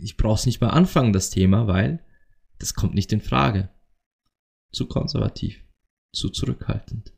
[0.00, 2.04] ich brauche es nicht mal anfangen, das Thema, weil
[2.58, 3.70] das kommt nicht in Frage.
[4.72, 5.64] Zu konservativ,
[6.12, 7.12] zu zurückhaltend.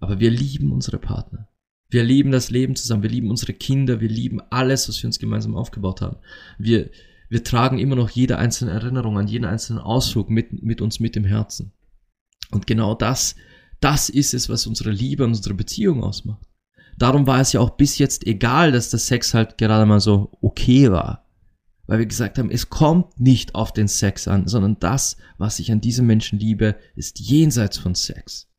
[0.00, 1.48] Aber wir lieben unsere Partner.
[1.90, 5.18] Wir lieben das Leben zusammen, wir lieben unsere Kinder, wir lieben alles, was wir uns
[5.18, 6.16] gemeinsam aufgebaut haben.
[6.58, 6.90] Wir,
[7.32, 11.16] wir tragen immer noch jede einzelne Erinnerung an jeden einzelnen Ausflug mit, mit uns mit
[11.16, 11.72] im Herzen.
[12.50, 13.34] Und genau das,
[13.80, 16.46] das ist es, was unsere Liebe und unsere Beziehung ausmacht.
[16.98, 20.36] Darum war es ja auch bis jetzt egal, dass der Sex halt gerade mal so
[20.40, 21.22] okay war
[21.86, 25.72] weil wir gesagt haben, es kommt nicht auf den Sex an, sondern das, was ich
[25.72, 28.50] an diesem Menschen liebe, ist jenseits von Sex.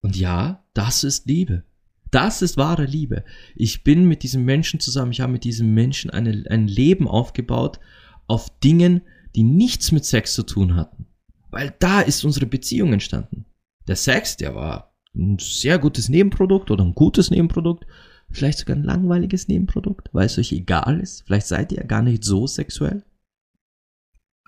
[0.00, 1.64] Und ja, das ist Liebe.
[2.12, 3.24] Das ist wahre Liebe.
[3.56, 7.80] Ich bin mit diesem Menschen zusammen, ich habe mit diesem Menschen eine, ein Leben aufgebaut
[8.28, 9.02] auf Dingen,
[9.34, 11.06] die nichts mit Sex zu tun hatten.
[11.50, 13.46] Weil da ist unsere Beziehung entstanden.
[13.88, 17.84] Der Sex, der war ein sehr gutes Nebenprodukt oder ein gutes Nebenprodukt
[18.32, 21.22] Vielleicht sogar ein langweiliges Nebenprodukt, weil es euch egal ist.
[21.26, 23.04] Vielleicht seid ihr gar nicht so sexuell.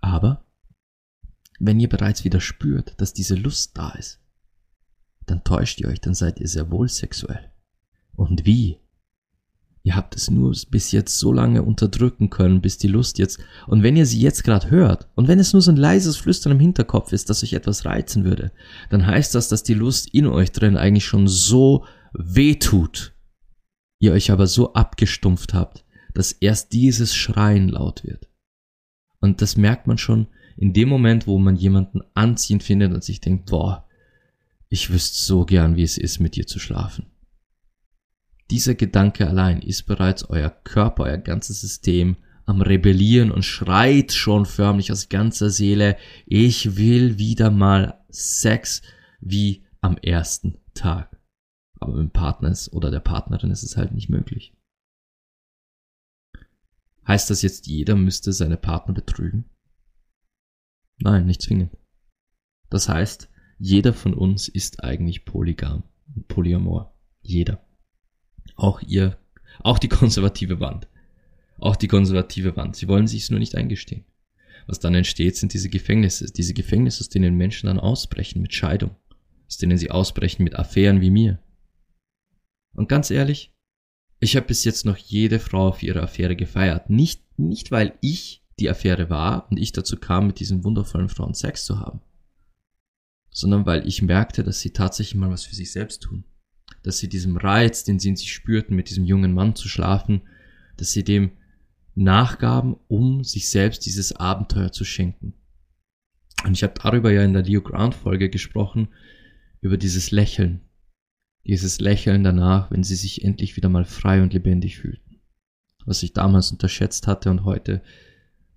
[0.01, 0.45] Aber
[1.61, 4.21] wenn ihr bereits wieder spürt, dass diese Lust da ist,
[5.27, 7.51] dann täuscht ihr euch, dann seid ihr sehr wohl sexuell.
[8.17, 8.79] Und wie?
[9.87, 13.83] Ihr habt es nur bis jetzt so lange unterdrücken können, bis die Lust jetzt, und
[13.83, 16.61] wenn ihr sie jetzt gerade hört, und wenn es nur so ein leises Flüstern im
[16.61, 18.51] Hinterkopf ist, dass euch etwas reizen würde,
[18.89, 21.85] dann heißt das, dass die Lust in euch drin eigentlich schon so
[22.15, 23.13] weh tut,
[23.99, 25.85] ihr euch aber so abgestumpft habt,
[26.15, 28.31] dass erst dieses Schreien laut wird.
[29.21, 33.21] Und das merkt man schon in dem Moment, wo man jemanden anziehend findet und sich
[33.21, 33.87] denkt, boah,
[34.71, 37.07] ich wüsste so gern, wie es ist, mit dir zu schlafen.
[38.51, 42.17] Dieser Gedanke allein ist bereits euer Körper, euer ganzes System
[42.47, 48.83] am Rebellieren und schreit schon förmlich aus ganzer Seele, ich will wieder mal Sex
[49.21, 51.19] wie am ersten Tag.
[51.81, 54.55] Aber mit dem Partner oder der Partnerin ist es halt nicht möglich.
[57.07, 59.51] Heißt das jetzt, jeder müsste seine Partner betrügen?
[60.99, 61.77] Nein, nicht zwingend.
[62.71, 63.29] Das heißt,
[63.59, 65.85] jeder von uns ist eigentlich polygam
[66.15, 66.99] und polyamor.
[67.21, 67.65] Jeder.
[68.57, 69.19] Auch ihr,
[69.61, 70.89] auch die konservative Wand.
[71.59, 72.77] Auch die konservative Wand.
[72.77, 74.05] Sie wollen sich es nur nicht eingestehen.
[74.67, 76.27] Was dann entsteht, sind diese Gefängnisse.
[76.33, 78.97] Diese Gefängnisse, aus denen Menschen dann ausbrechen mit Scheidung.
[79.47, 81.39] Aus denen sie ausbrechen mit Affären wie mir.
[82.73, 83.53] Und ganz ehrlich,
[84.21, 86.91] ich habe bis jetzt noch jede Frau für ihre Affäre gefeiert.
[86.91, 91.35] Nicht, nicht weil ich die Affäre war und ich dazu kam, mit diesen wundervollen Frauen
[91.35, 92.01] Sex zu haben,
[93.31, 96.25] sondern weil ich merkte, dass sie tatsächlich mal was für sich selbst tun.
[96.85, 100.23] Dass sie diesem Reiz, den sie in sich spürten, mit diesem jungen Mann zu schlafen,
[100.77, 101.33] dass sie dem
[101.97, 105.35] nachgaben, um sich selbst dieses Abenteuer zu schenken.
[106.45, 108.89] Und ich habe darüber ja in der Leo Grant Folge gesprochen,
[109.61, 110.61] über dieses Lächeln,
[111.47, 115.21] dieses Lächeln danach, wenn sie sich endlich wieder mal frei und lebendig fühlten.
[115.87, 117.83] Was ich damals unterschätzt hatte und heute,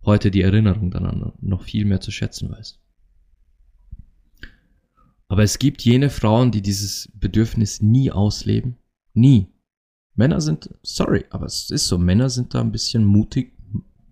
[0.03, 2.79] heute die Erinnerung daran noch viel mehr zu schätzen weiß.
[5.27, 8.77] Aber es gibt jene Frauen, die dieses Bedürfnis nie ausleben.
[9.13, 9.47] Nie.
[10.15, 13.53] Männer sind, sorry, aber es ist so, Männer sind da ein bisschen mutig,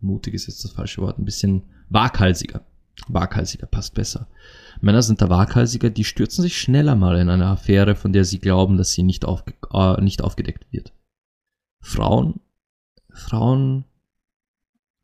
[0.02, 2.66] mutig ist jetzt das falsche Wort, ein bisschen waghalsiger.
[3.08, 4.28] Waghalsiger passt besser.
[4.82, 8.40] Männer sind da waghalsiger, die stürzen sich schneller mal in eine Affäre, von der sie
[8.40, 10.94] glauben, dass sie nicht, aufge äh, nicht aufgedeckt wird.
[11.82, 12.40] Frauen,
[13.10, 13.86] Frauen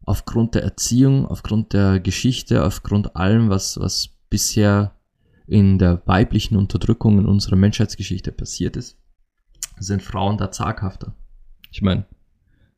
[0.03, 4.95] aufgrund der Erziehung, aufgrund der Geschichte, aufgrund allem, was, was bisher
[5.51, 8.97] in der weiblichen Unterdrückung in unserer Menschheitsgeschichte passiert ist,
[9.77, 11.13] sind Frauen da zaghafter.
[11.71, 12.05] Ich meine,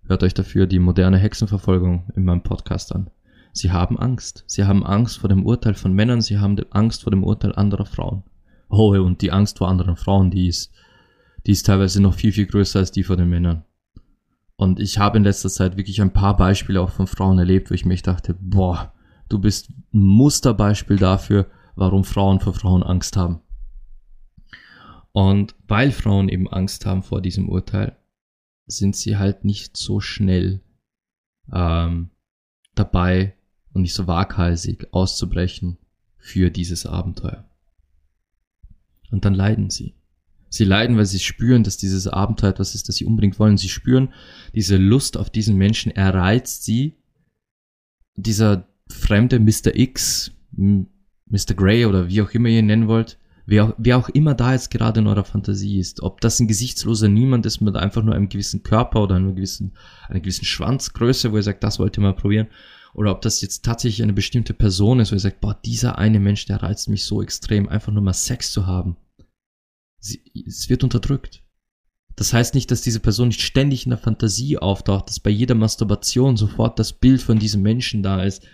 [0.07, 3.11] hört euch dafür die moderne Hexenverfolgung in meinem Podcast an.
[3.51, 4.43] Sie haben Angst.
[4.47, 7.86] Sie haben Angst vor dem Urteil von Männern, sie haben Angst vor dem Urteil anderer
[7.86, 8.24] Frauen.
[8.69, 10.74] Oh, und die Angst vor anderen Frauen, die ist,
[11.45, 13.65] die ist teilweise noch viel, viel größer als die vor den Männern.
[14.55, 17.76] Und ich habe in letzter Zeit wirklich ein paar Beispiele auch von Frauen erlebt, wo
[17.76, 18.93] ich mich dachte, boah,
[19.30, 23.41] du bist ein Musterbeispiel dafür, warum Frauen vor Frauen Angst haben.
[25.11, 27.97] Und weil Frauen eben Angst haben vor diesem Urteil,
[28.65, 30.61] sind sie halt nicht so schnell
[31.51, 32.09] ähm,
[32.76, 33.36] dabei
[33.74, 35.78] und nicht so waghalsig auszubrechen
[36.17, 37.49] für dieses Abenteuer.
[39.11, 39.95] Und dann leiden sie.
[40.49, 43.57] Sie leiden, weil sie spüren, dass dieses Abenteuer etwas ist, das sie unbedingt wollen.
[43.57, 44.13] Sie spüren,
[44.53, 46.97] diese Lust auf diesen Menschen erreizt sie.
[48.15, 49.76] Dieser fremde Mr.
[49.76, 50.32] X,
[51.30, 51.53] Mr.
[51.55, 54.53] Grey oder wie auch immer ihr ihn nennen wollt, wer auch, wer auch immer da
[54.53, 58.15] jetzt gerade in eurer Fantasie ist, ob das ein gesichtsloser Niemand ist mit einfach nur
[58.15, 59.74] einem gewissen Körper oder einer gewissen,
[60.07, 62.47] einer gewissen Schwanzgröße, wo ihr sagt, das wollt ihr mal probieren,
[62.93, 66.19] oder ob das jetzt tatsächlich eine bestimmte Person ist, wo ihr sagt, boah, dieser eine
[66.19, 68.97] Mensch, der reizt mich so extrem, einfach nur mal Sex zu haben.
[69.99, 71.41] Sie, es wird unterdrückt.
[72.15, 75.55] Das heißt nicht, dass diese Person nicht ständig in der Fantasie auftaucht, dass bei jeder
[75.55, 78.45] Masturbation sofort das Bild von diesem Menschen da ist,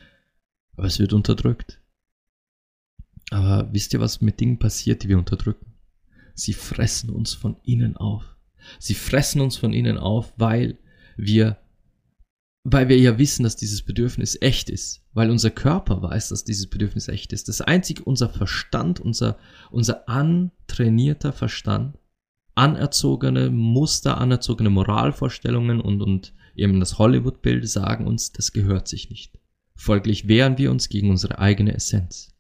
[0.78, 1.82] aber es wird unterdrückt.
[3.30, 5.74] Aber wisst ihr, was mit Dingen passiert, die wir unterdrücken?
[6.34, 8.36] Sie fressen uns von innen auf.
[8.80, 10.80] Sie fressen uns von innen auf, weil
[11.18, 11.58] wir,
[12.64, 15.02] weil wir ja wissen, dass dieses Bedürfnis echt ist.
[15.14, 17.48] Weil unser Körper weiß, dass dieses Bedürfnis echt ist.
[17.48, 19.38] Das einzige, unser Verstand, unser,
[19.70, 21.98] unser antrainierter Verstand,
[22.56, 29.38] anerzogene Muster, anerzogene Moralvorstellungen und, und eben das Hollywood-Bild sagen uns, das gehört sich nicht.
[29.76, 32.36] Folglich wehren wir uns gegen unsere eigene Essenz.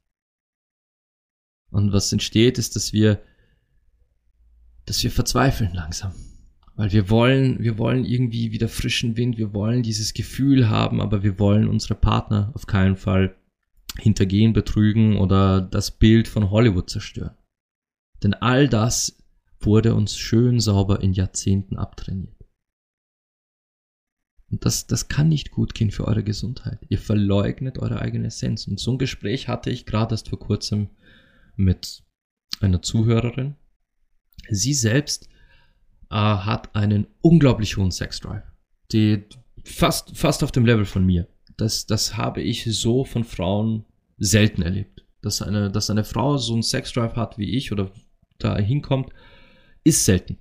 [1.71, 3.21] Und was entsteht, ist, dass wir,
[4.85, 6.13] dass wir verzweifeln langsam.
[6.75, 11.23] Weil wir wollen, wir wollen irgendwie wieder frischen Wind, wir wollen dieses Gefühl haben, aber
[11.23, 13.35] wir wollen unsere Partner auf keinen Fall
[13.97, 17.35] hintergehen, betrügen oder das Bild von Hollywood zerstören.
[18.23, 19.17] Denn all das
[19.59, 22.35] wurde uns schön sauber in Jahrzehnten abtrainiert.
[24.51, 26.79] Und das, das kann nicht gut gehen für eure Gesundheit.
[26.89, 28.67] Ihr verleugnet eure eigene Essenz.
[28.67, 30.89] Und so ein Gespräch hatte ich gerade erst vor kurzem
[31.59, 32.03] mit
[32.61, 33.55] einer Zuhörerin.
[34.49, 35.27] Sie selbst
[36.09, 38.43] äh, hat einen unglaublich hohen Sexdrive.
[38.91, 39.25] Die
[39.63, 41.27] fast, fast auf dem Level von mir.
[41.57, 43.85] Das, das habe ich so von Frauen
[44.17, 45.05] selten erlebt.
[45.21, 47.91] Dass eine, dass eine Frau so einen Sexdrive hat wie ich oder
[48.37, 49.11] da hinkommt,
[49.83, 50.37] ist selten.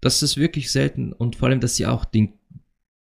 [0.00, 2.34] Das ist wirklich selten und vor allem, dass sie auch den,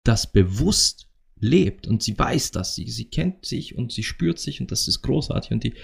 [0.05, 4.61] das bewusst lebt und sie weiß das, sie, sie kennt sich und sie spürt sich
[4.61, 5.75] und das ist großartig und die,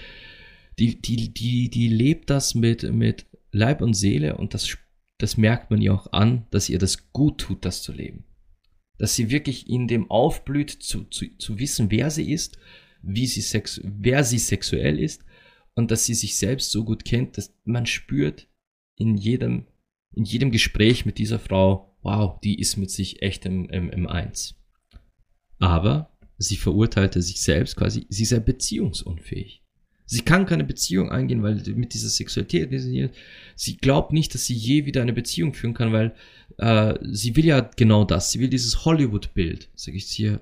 [0.79, 4.77] die, die, die, die lebt das mit, mit Leib und Seele und das,
[5.17, 8.25] das merkt man ihr auch an, dass ihr das gut tut, das zu leben.
[8.97, 12.57] Dass sie wirklich in dem aufblüht, zu, zu, zu wissen, wer sie ist,
[13.01, 15.23] wie sie sex, wer sie sexuell ist
[15.75, 18.47] und dass sie sich selbst so gut kennt, dass man spürt
[18.95, 19.67] in jedem,
[20.13, 24.07] in jedem Gespräch mit dieser Frau, wow, die ist mit sich echt im, im, im
[24.07, 24.55] Eins.
[25.59, 29.62] Aber sie verurteilte sich selbst quasi, sie sei beziehungsunfähig.
[30.05, 32.69] Sie kann keine Beziehung eingehen, weil mit dieser Sexualität,
[33.55, 36.13] sie glaubt nicht, dass sie je wieder eine Beziehung führen kann, weil
[36.57, 38.31] äh, sie will ja genau das.
[38.31, 39.69] Sie will dieses Hollywood-Bild.
[39.75, 40.41] Sag ich dir,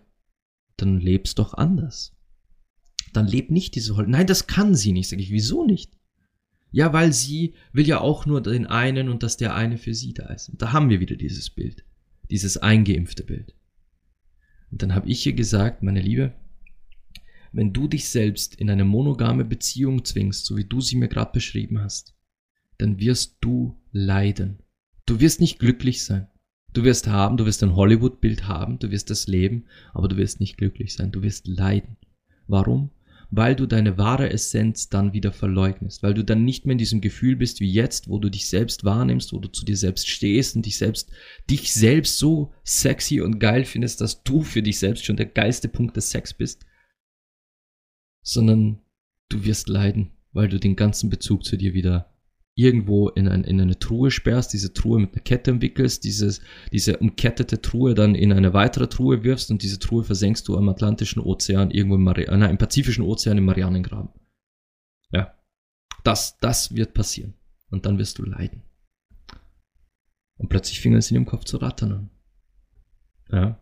[0.77, 2.15] dann lebst doch anders.
[3.13, 4.11] Dann lebt nicht diese Hollywood.
[4.11, 5.09] Nein, das kann sie nicht.
[5.09, 5.91] Sag ich, wieso nicht?
[6.71, 10.13] Ja, weil sie will ja auch nur den einen und dass der eine für sie
[10.13, 10.49] da ist.
[10.49, 11.83] Und da haben wir wieder dieses Bild.
[12.29, 13.53] Dieses eingeimpfte Bild.
[14.71, 16.33] Und dann habe ich ihr gesagt, meine Liebe,
[17.51, 21.31] wenn du dich selbst in eine monogame Beziehung zwingst, so wie du sie mir gerade
[21.33, 22.15] beschrieben hast,
[22.77, 24.59] dann wirst du leiden.
[25.05, 26.27] Du wirst nicht glücklich sein.
[26.73, 30.39] Du wirst haben, du wirst ein Hollywood-Bild haben, du wirst das leben, aber du wirst
[30.39, 31.11] nicht glücklich sein.
[31.11, 31.97] Du wirst leiden.
[32.47, 32.91] Warum?
[33.29, 37.01] Weil du deine wahre Essenz dann wieder verleugnest, weil du dann nicht mehr in diesem
[37.01, 40.55] Gefühl bist wie jetzt, wo du dich selbst wahrnimmst, wo du zu dir selbst stehst
[40.55, 41.11] und dich selbst,
[41.49, 45.67] dich selbst so sexy und geil findest, dass du für dich selbst schon der geilste
[45.67, 46.65] Punkt des Sex bist
[48.21, 48.81] sondern
[49.29, 52.11] du wirst leiden, weil du den ganzen Bezug zu dir wieder
[52.55, 56.41] irgendwo in, ein, in eine Truhe sperrst, diese Truhe mit einer Kette umwickelst, dieses,
[56.71, 60.69] diese umkettete Truhe dann in eine weitere Truhe wirfst und diese Truhe versenkst du am
[60.69, 64.09] Atlantischen Ozean, irgendwo im, Mari nein, im Pazifischen Ozean im Marianengraben.
[65.11, 65.33] Ja,
[66.03, 67.33] das, das wird passieren.
[67.69, 68.63] Und dann wirst du leiden.
[70.37, 72.09] Und plötzlich fing es in ihrem Kopf zu rattern an.
[73.31, 73.59] Ja.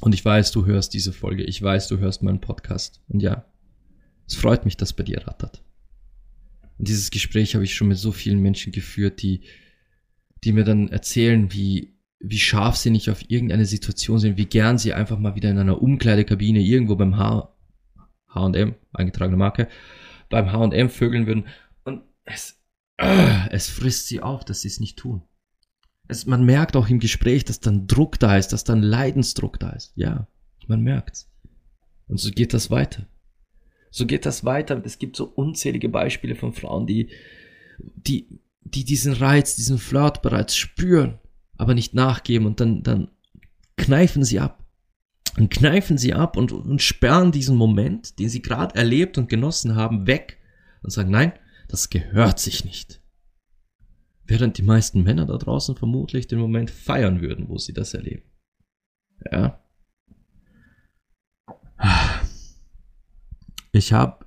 [0.00, 1.42] Und ich weiß, du hörst diese Folge.
[1.42, 3.02] Ich weiß, du hörst meinen Podcast.
[3.08, 3.44] Und ja,
[4.26, 5.62] es freut mich, dass bei dir rattert.
[6.78, 9.42] Und dieses Gespräch habe ich schon mit so vielen Menschen geführt, die,
[10.44, 14.78] die mir dann erzählen, wie, wie scharf sie nicht auf irgendeine Situation sind, wie gern
[14.78, 17.54] sie einfach mal wieder in einer Umkleidekabine irgendwo beim H,
[18.28, 19.68] H&M, eingetragene Marke,
[20.28, 21.46] beim H&M vögeln würden.
[21.84, 22.60] Und es,
[22.98, 25.22] äh, es frisst sie auf, dass sie es nicht tun.
[26.08, 29.70] Es, man merkt auch im Gespräch, dass dann Druck da ist, dass dann Leidensdruck da
[29.70, 29.92] ist.
[29.96, 30.28] Ja,
[30.66, 31.30] man merkt's.
[32.08, 33.06] Und so geht das weiter.
[33.96, 34.82] So geht das weiter.
[34.84, 37.08] Es gibt so unzählige Beispiele von Frauen, die,
[37.78, 41.18] die die diesen Reiz, diesen Flirt bereits spüren,
[41.56, 43.10] aber nicht nachgeben und dann, dann
[43.76, 44.62] kneifen sie ab.
[45.38, 49.76] Und kneifen sie ab und, und sperren diesen Moment, den sie gerade erlebt und genossen
[49.76, 50.38] haben, weg
[50.82, 51.32] und sagen, nein,
[51.68, 53.00] das gehört sich nicht.
[54.24, 58.24] Während die meisten Männer da draußen vermutlich den Moment feiern würden, wo sie das erleben.
[59.30, 59.62] Ja.
[63.76, 64.24] Ich habe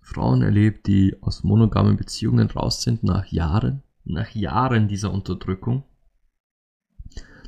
[0.00, 5.82] Frauen erlebt, die aus monogamen Beziehungen raus sind nach Jahren, nach Jahren dieser Unterdrückung,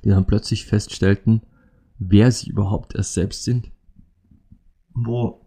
[0.02, 1.42] die dann plötzlich feststellten,
[1.96, 3.70] wer sie überhaupt erst selbst sind,
[4.92, 5.46] wo,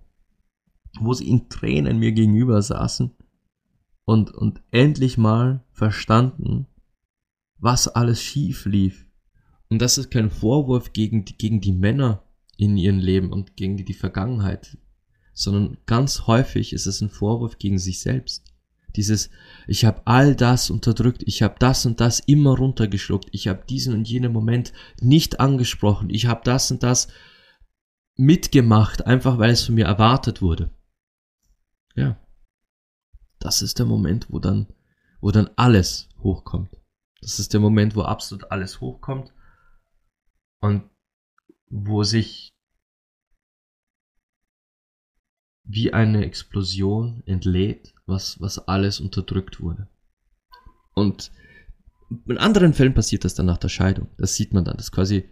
[0.98, 3.12] wo sie in Tränen mir gegenüber saßen
[4.06, 6.68] und, und endlich mal verstanden,
[7.58, 9.10] was alles schief lief.
[9.70, 12.24] Und das ist kein Vorwurf gegen die, gegen die Männer
[12.56, 14.78] in ihrem Leben und gegen die, die Vergangenheit,
[15.34, 18.52] sondern ganz häufig ist es ein Vorwurf gegen sich selbst.
[18.96, 19.30] Dieses,
[19.68, 23.94] ich habe all das unterdrückt, ich habe das und das immer runtergeschluckt, ich habe diesen
[23.94, 27.08] und jenen Moment nicht angesprochen, ich habe das und das
[28.18, 30.72] mitgemacht, einfach weil es von mir erwartet wurde.
[31.96, 32.20] Ja.
[33.40, 34.68] Das ist der Moment, wo dann,
[35.22, 36.78] wo dann alles hochkommt.
[37.22, 39.34] Das ist der Moment, wo absolut alles hochkommt
[40.60, 40.90] und
[41.68, 42.51] wo sich
[45.64, 49.88] wie eine Explosion entlädt, was, was alles unterdrückt wurde.
[50.94, 51.32] Und
[52.28, 54.08] in anderen Fällen passiert das dann nach der Scheidung.
[54.18, 55.26] Das sieht man dann, dass quasi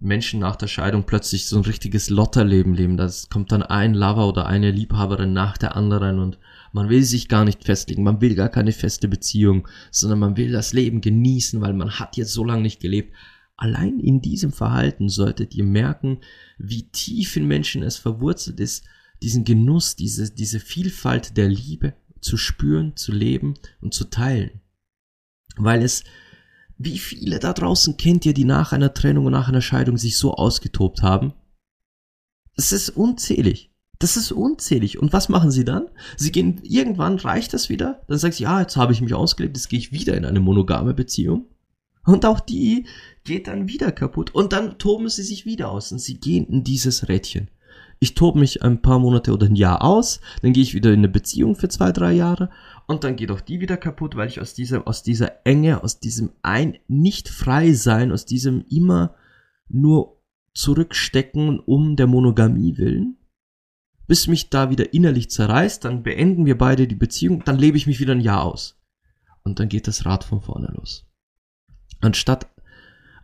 [0.00, 2.96] Menschen nach der Scheidung plötzlich so ein richtiges Lotterleben leben.
[2.96, 6.38] Das kommt dann ein Lover oder eine Liebhaberin nach der anderen und
[6.72, 10.52] man will sich gar nicht festlegen, man will gar keine feste Beziehung, sondern man will
[10.52, 13.14] das Leben genießen, weil man hat jetzt so lange nicht gelebt.
[13.56, 16.20] Allein in diesem Verhalten solltet ihr merken,
[16.56, 18.86] wie tief in Menschen es verwurzelt ist,
[19.22, 24.60] diesen Genuss, diese, diese Vielfalt der Liebe zu spüren, zu leben und zu teilen.
[25.56, 26.04] Weil es,
[26.78, 30.16] wie viele da draußen kennt ihr, die nach einer Trennung und nach einer Scheidung sich
[30.16, 31.34] so ausgetobt haben?
[32.56, 33.70] Es ist unzählig.
[33.98, 34.98] Das ist unzählig.
[34.98, 35.88] Und was machen sie dann?
[36.16, 38.02] Sie gehen, irgendwann reicht das wieder.
[38.08, 40.40] Dann sagst du, ja, jetzt habe ich mich ausgelebt, jetzt gehe ich wieder in eine
[40.40, 41.46] monogame Beziehung.
[42.06, 42.86] Und auch die
[43.24, 44.34] geht dann wieder kaputt.
[44.34, 47.50] Und dann toben sie sich wieder aus und sie gehen in dieses Rädchen
[48.00, 51.00] ich tobe mich ein paar Monate oder ein Jahr aus, dann gehe ich wieder in
[51.00, 52.50] eine Beziehung für zwei, drei Jahre
[52.86, 56.00] und dann geht auch die wieder kaputt, weil ich aus dieser, aus dieser Enge, aus
[56.00, 59.14] diesem ein nicht frei sein, aus diesem immer
[59.68, 60.20] nur
[60.54, 63.18] zurückstecken um der Monogamie willen,
[64.06, 67.86] bis mich da wieder innerlich zerreißt, dann beenden wir beide die Beziehung, dann lebe ich
[67.86, 68.80] mich wieder ein Jahr aus.
[69.42, 71.06] Und dann geht das Rad von vorne los.
[72.00, 72.48] Anstatt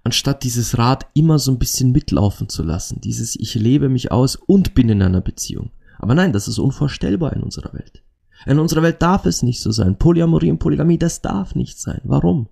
[0.06, 3.00] anstatt dieses Rad immer so ein bisschen mitlaufen zu lassen.
[3.00, 5.70] Dieses Ich lebe mich aus und bin in einer Beziehung.
[5.98, 8.04] Aber nein, das ist unvorstellbar in unserer Welt.
[8.46, 9.98] In unserer Welt darf es nicht so sein.
[9.98, 12.00] Polyamorie und Polygamie, das darf nicht sein.
[12.04, 12.48] Warum?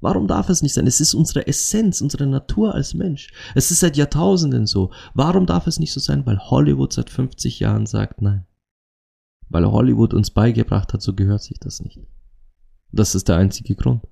[0.00, 0.88] Warum darf es nicht sein?
[0.88, 3.32] Es ist unsere Essenz, unsere Natur als Mensch.
[3.54, 4.90] Es ist seit Jahrtausenden so.
[5.14, 6.26] Warum darf es nicht so sein?
[6.26, 8.44] Weil Hollywood seit 50 Jahren sagt nein.
[9.48, 12.00] Weil Hollywood uns beigebracht hat, so gehört sich das nicht.
[12.90, 14.02] Das ist der einzige Grund.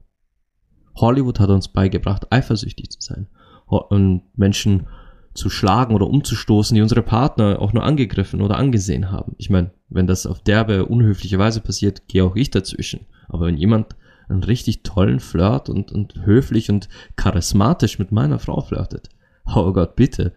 [1.00, 3.26] Hollywood hat uns beigebracht, eifersüchtig zu sein
[3.66, 4.86] und Menschen
[5.34, 9.34] zu schlagen oder umzustoßen, die unsere Partner auch nur angegriffen oder angesehen haben.
[9.38, 13.06] Ich meine, wenn das auf derbe, unhöfliche Weise passiert, gehe auch ich dazwischen.
[13.28, 13.94] Aber wenn jemand
[14.28, 19.08] einen richtig tollen Flirt und, und höflich und charismatisch mit meiner Frau flirtet,
[19.54, 20.34] oh Gott, bitte.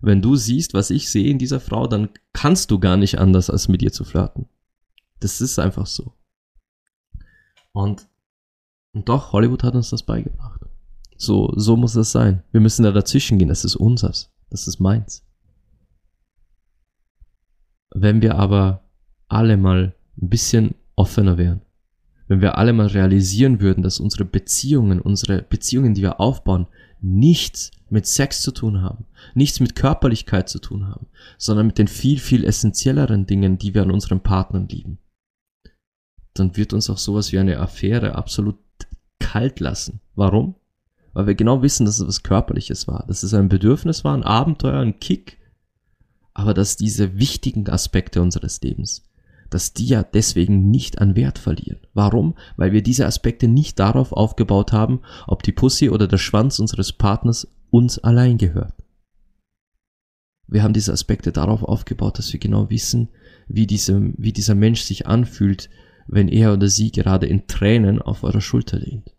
[0.00, 3.50] Wenn du siehst, was ich sehe in dieser Frau, dann kannst du gar nicht anders,
[3.50, 4.48] als mit ihr zu flirten.
[5.20, 6.12] Das ist einfach so.
[7.72, 8.06] Und
[8.96, 10.62] und doch, Hollywood hat uns das beigebracht.
[11.18, 12.42] So, so muss es sein.
[12.50, 13.48] Wir müssen da dazwischen gehen.
[13.48, 14.32] Das ist unseres.
[14.48, 15.22] Das ist meins.
[17.90, 18.84] Wenn wir aber
[19.28, 21.60] alle mal ein bisschen offener wären,
[22.26, 26.66] wenn wir alle mal realisieren würden, dass unsere Beziehungen, unsere Beziehungen, die wir aufbauen,
[27.02, 31.86] nichts mit Sex zu tun haben, nichts mit Körperlichkeit zu tun haben, sondern mit den
[31.86, 34.98] viel, viel essentielleren Dingen, die wir an unseren Partnern lieben,
[36.32, 38.56] dann wird uns auch sowas wie eine Affäre absolut
[39.18, 40.00] kalt lassen.
[40.14, 40.54] Warum?
[41.12, 44.22] Weil wir genau wissen, dass es was Körperliches war, dass es ein Bedürfnis war, ein
[44.22, 45.38] Abenteuer, ein Kick,
[46.34, 49.04] aber dass diese wichtigen Aspekte unseres Lebens,
[49.48, 51.80] dass die ja deswegen nicht an Wert verlieren.
[51.94, 52.34] Warum?
[52.56, 56.92] Weil wir diese Aspekte nicht darauf aufgebaut haben, ob die Pussy oder der Schwanz unseres
[56.92, 58.74] Partners uns allein gehört.
[60.48, 63.08] Wir haben diese Aspekte darauf aufgebaut, dass wir genau wissen,
[63.48, 65.70] wie, diese, wie dieser Mensch sich anfühlt,
[66.08, 69.12] wenn er oder sie gerade in Tränen auf eurer Schulter lehnt.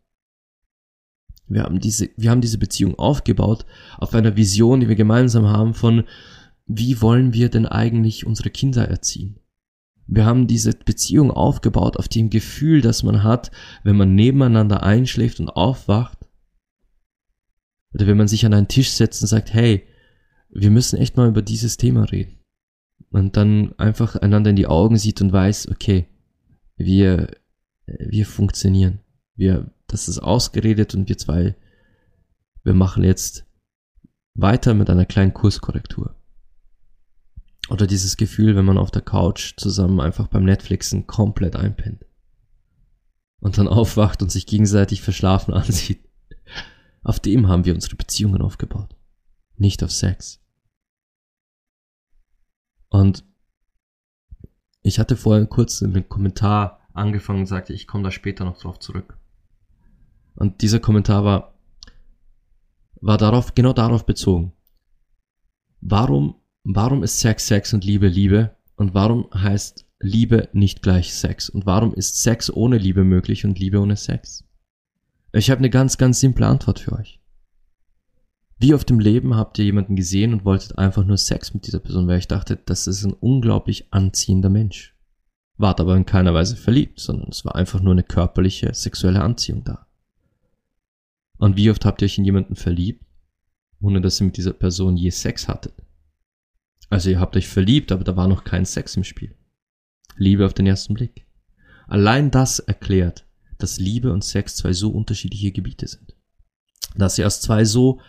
[1.47, 3.65] Wir haben diese, wir haben diese Beziehung aufgebaut
[3.97, 6.03] auf einer Vision, die wir gemeinsam haben von,
[6.65, 9.39] wie wollen wir denn eigentlich unsere Kinder erziehen?
[10.07, 13.51] Wir haben diese Beziehung aufgebaut auf dem Gefühl, das man hat,
[13.83, 16.17] wenn man nebeneinander einschläft und aufwacht.
[17.93, 19.85] Oder wenn man sich an einen Tisch setzt und sagt, hey,
[20.49, 22.39] wir müssen echt mal über dieses Thema reden.
[23.09, 26.07] Und dann einfach einander in die Augen sieht und weiß, okay,
[26.77, 27.31] wir,
[27.85, 28.99] wir funktionieren.
[29.35, 31.55] Wir, das ist ausgeredet und wir zwei,
[32.63, 33.45] wir machen jetzt
[34.33, 36.15] weiter mit einer kleinen Kurskorrektur.
[37.69, 42.05] Oder dieses Gefühl, wenn man auf der Couch zusammen einfach beim Netflixen komplett einpennt.
[43.39, 46.07] Und dann aufwacht und sich gegenseitig verschlafen ansieht.
[47.03, 48.95] Auf dem haben wir unsere Beziehungen aufgebaut.
[49.57, 50.39] Nicht auf Sex.
[52.89, 53.23] Und
[54.87, 58.57] ich hatte vorher kurz in einem Kommentar angefangen und sagte, ich komme da später noch
[58.57, 59.17] drauf zurück.
[60.35, 61.53] Und dieser Kommentar war,
[63.01, 64.53] war darauf, genau darauf bezogen.
[65.81, 66.35] Warum
[66.67, 68.55] warum ist Sex Sex und Liebe Liebe?
[68.75, 71.49] Und warum heißt Liebe nicht gleich Sex?
[71.49, 74.43] Und warum ist Sex ohne Liebe möglich und Liebe ohne Sex?
[75.31, 77.19] Ich habe eine ganz, ganz simple Antwort für euch.
[78.59, 81.79] Wie oft im Leben habt ihr jemanden gesehen und wolltet einfach nur Sex mit dieser
[81.79, 84.95] Person, weil ich dachte, das ist ein unglaublich anziehender Mensch.
[85.57, 89.63] Wart aber in keiner Weise verliebt, sondern es war einfach nur eine körperliche, sexuelle Anziehung
[89.63, 89.87] da.
[91.37, 93.05] Und wie oft habt ihr euch in jemanden verliebt,
[93.79, 95.73] ohne dass ihr mit dieser Person je Sex hattet?
[96.89, 99.35] Also ihr habt euch verliebt, aber da war noch kein Sex im Spiel.
[100.15, 101.27] Liebe auf den ersten Blick.
[101.87, 103.25] Allein das erklärt,
[103.59, 106.15] dass Liebe und Sex zwei so unterschiedliche Gebiete sind.
[106.95, 107.99] Dass sie aus zwei so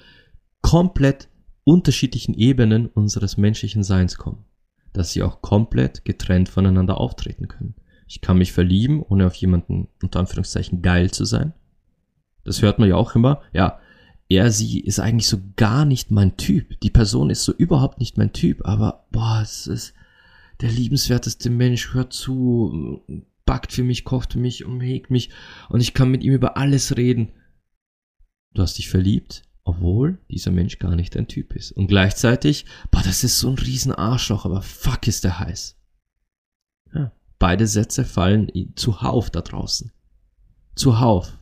[0.63, 1.29] komplett
[1.65, 4.45] unterschiedlichen Ebenen unseres menschlichen Seins kommen.
[4.93, 7.75] Dass sie auch komplett getrennt voneinander auftreten können.
[8.07, 11.53] Ich kann mich verlieben, ohne auf jemanden unter Anführungszeichen geil zu sein.
[12.45, 13.43] Das hört man ja auch immer.
[13.53, 13.81] Ja,
[14.31, 16.81] er, sie ist eigentlich so gar nicht mein Typ.
[16.81, 19.95] Die Person ist so überhaupt nicht mein Typ, aber boah, es ist
[20.61, 23.03] der liebenswerteste Mensch, hört zu,
[23.47, 25.31] backt für mich, kocht für mich, umhegt mich
[25.69, 27.33] und ich kann mit ihm über alles reden.
[28.55, 31.73] Du hast dich verliebt, obwohl dieser Mensch gar nicht dein Typ ist.
[31.73, 35.77] Und gleichzeitig, boah, das ist so ein riesen Arschloch, aber fuck ist der heiß.
[36.95, 39.93] Ja, beide Sätze fallen zuhauf da draußen.
[40.75, 41.39] Zuhauf.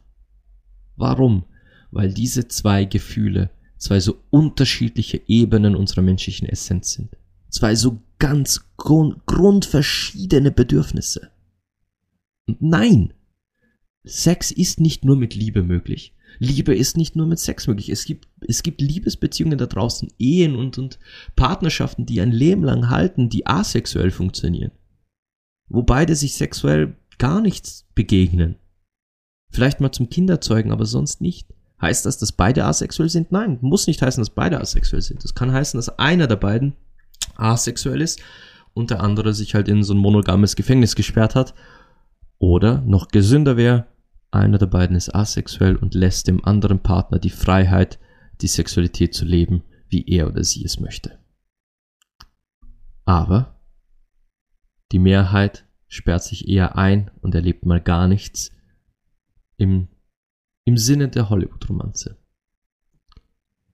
[0.97, 1.45] Warum?
[1.91, 7.16] weil diese zwei Gefühle zwei so unterschiedliche Ebenen unserer menschlichen Essenz sind.
[7.49, 11.31] Zwei so ganz grund grundverschiedene Bedürfnisse.
[12.47, 13.12] Und nein,
[14.05, 16.14] Sex ist nicht nur mit Liebe möglich.
[16.39, 17.89] Liebe ist nicht nur mit Sex möglich.
[17.89, 20.99] Es gibt, es gibt Liebesbeziehungen da draußen, Ehen und, und
[21.34, 24.72] Partnerschaften, die ein Leben lang halten, die asexuell funktionieren.
[25.68, 28.57] Wo beide sich sexuell gar nichts begegnen.
[29.51, 31.49] Vielleicht mal zum Kinderzeugen, aber sonst nicht.
[31.80, 33.32] Heißt das, dass beide asexuell sind?
[33.32, 35.24] Nein, muss nicht heißen, dass beide asexuell sind.
[35.24, 36.74] Es kann heißen, dass einer der beiden
[37.37, 38.20] asexuell ist
[38.74, 41.55] und der andere sich halt in so ein monogames Gefängnis gesperrt hat.
[42.39, 43.87] Oder noch gesünder wäre,
[44.31, 47.99] einer der beiden ist asexuell und lässt dem anderen Partner die Freiheit,
[48.41, 51.18] die Sexualität zu leben, wie er oder sie es möchte.
[53.05, 53.61] Aber
[54.93, 58.51] die Mehrheit sperrt sich eher ein und erlebt mal gar nichts
[59.57, 59.89] im
[60.66, 62.18] im Sinne der Hollywood-Romanze.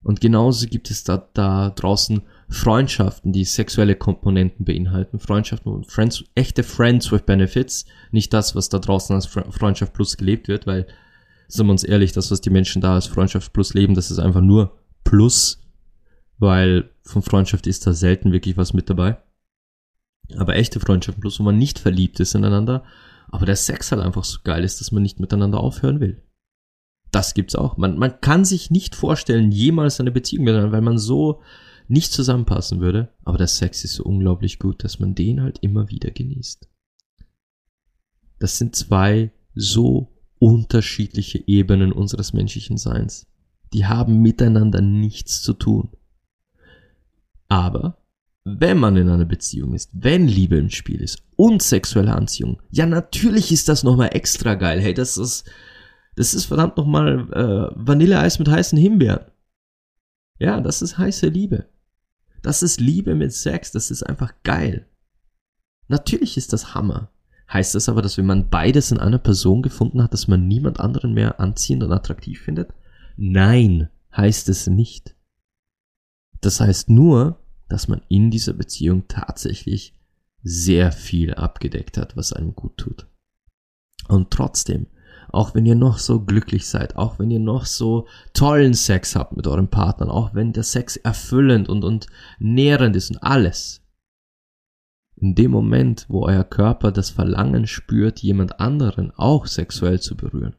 [0.03, 2.21] Und genauso gibt es da, da draußen
[2.53, 5.19] Freundschaften, die sexuelle Komponenten beinhalten.
[5.19, 7.85] Freundschaften und Friends, echte Friends with Benefits.
[8.11, 10.85] Nicht das, was da draußen als Freundschaft plus gelebt wird, weil,
[11.47, 14.19] sind wir uns ehrlich, das, was die Menschen da als Freundschaft plus leben, das ist
[14.19, 15.63] einfach nur plus,
[16.37, 19.17] weil von Freundschaft ist da selten wirklich was mit dabei.
[20.37, 22.83] Aber echte Freundschaften plus, wo man nicht verliebt ist ineinander,
[23.29, 26.21] aber der Sex halt einfach so geil ist, dass man nicht miteinander aufhören will.
[27.11, 27.77] Das gibt's auch.
[27.77, 31.41] Man, man kann sich nicht vorstellen, jemals eine Beziehung miteinander, weil man so
[31.89, 33.09] nicht zusammenpassen würde.
[33.23, 36.67] Aber der Sex ist so unglaublich gut, dass man den halt immer wieder genießt.
[38.39, 43.27] Das sind zwei so unterschiedliche Ebenen unseres menschlichen Seins.
[43.71, 45.89] Die haben miteinander nichts zu tun.
[47.47, 48.03] Aber
[48.43, 52.85] wenn man in einer Beziehung ist, wenn Liebe im Spiel ist und sexuelle Anziehung, ja
[52.85, 54.81] natürlich ist das nochmal extra geil.
[54.81, 55.49] Hey, das ist,
[56.15, 59.31] das ist verdammt nochmal äh, Vanilleeis mit heißen Himbeeren.
[60.39, 61.69] Ja, das ist heiße Liebe.
[62.43, 63.71] Das ist Liebe mit Sex.
[63.71, 64.85] Das ist einfach geil.
[65.87, 67.09] Natürlich ist das Hammer.
[67.51, 70.79] Heißt das aber, dass wenn man beides in einer Person gefunden hat, dass man niemand
[70.79, 72.73] anderen mehr anziehend und attraktiv findet?
[73.15, 75.15] Nein, heißt es nicht.
[76.41, 77.39] Das heißt nur,
[77.69, 79.93] dass man in dieser Beziehung tatsächlich
[80.41, 83.07] sehr viel abgedeckt hat, was einem gut tut.
[84.09, 84.87] Und trotzdem
[85.29, 89.35] auch wenn ihr noch so glücklich seid, auch wenn ihr noch so tollen Sex habt
[89.35, 92.07] mit euren Partnern, auch wenn der Sex erfüllend und, und
[92.39, 93.81] nährend ist und alles.
[95.15, 100.55] In dem Moment, wo euer Körper das Verlangen spürt, jemand anderen auch sexuell zu berühren,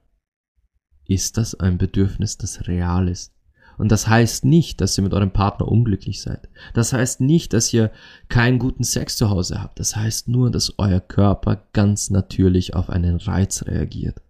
[1.07, 3.35] ist das ein Bedürfnis, das real ist.
[3.77, 6.49] Und das heißt nicht, dass ihr mit eurem Partner unglücklich seid.
[6.75, 7.91] Das heißt nicht, dass ihr
[8.29, 9.81] keinen guten Sex zu Hause habt.
[9.81, 14.21] Das heißt nur, dass euer Körper ganz natürlich auf einen Reiz reagiert.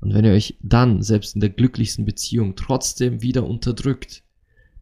[0.00, 4.22] Und wenn ihr euch dann, selbst in der glücklichsten Beziehung, trotzdem wieder unterdrückt,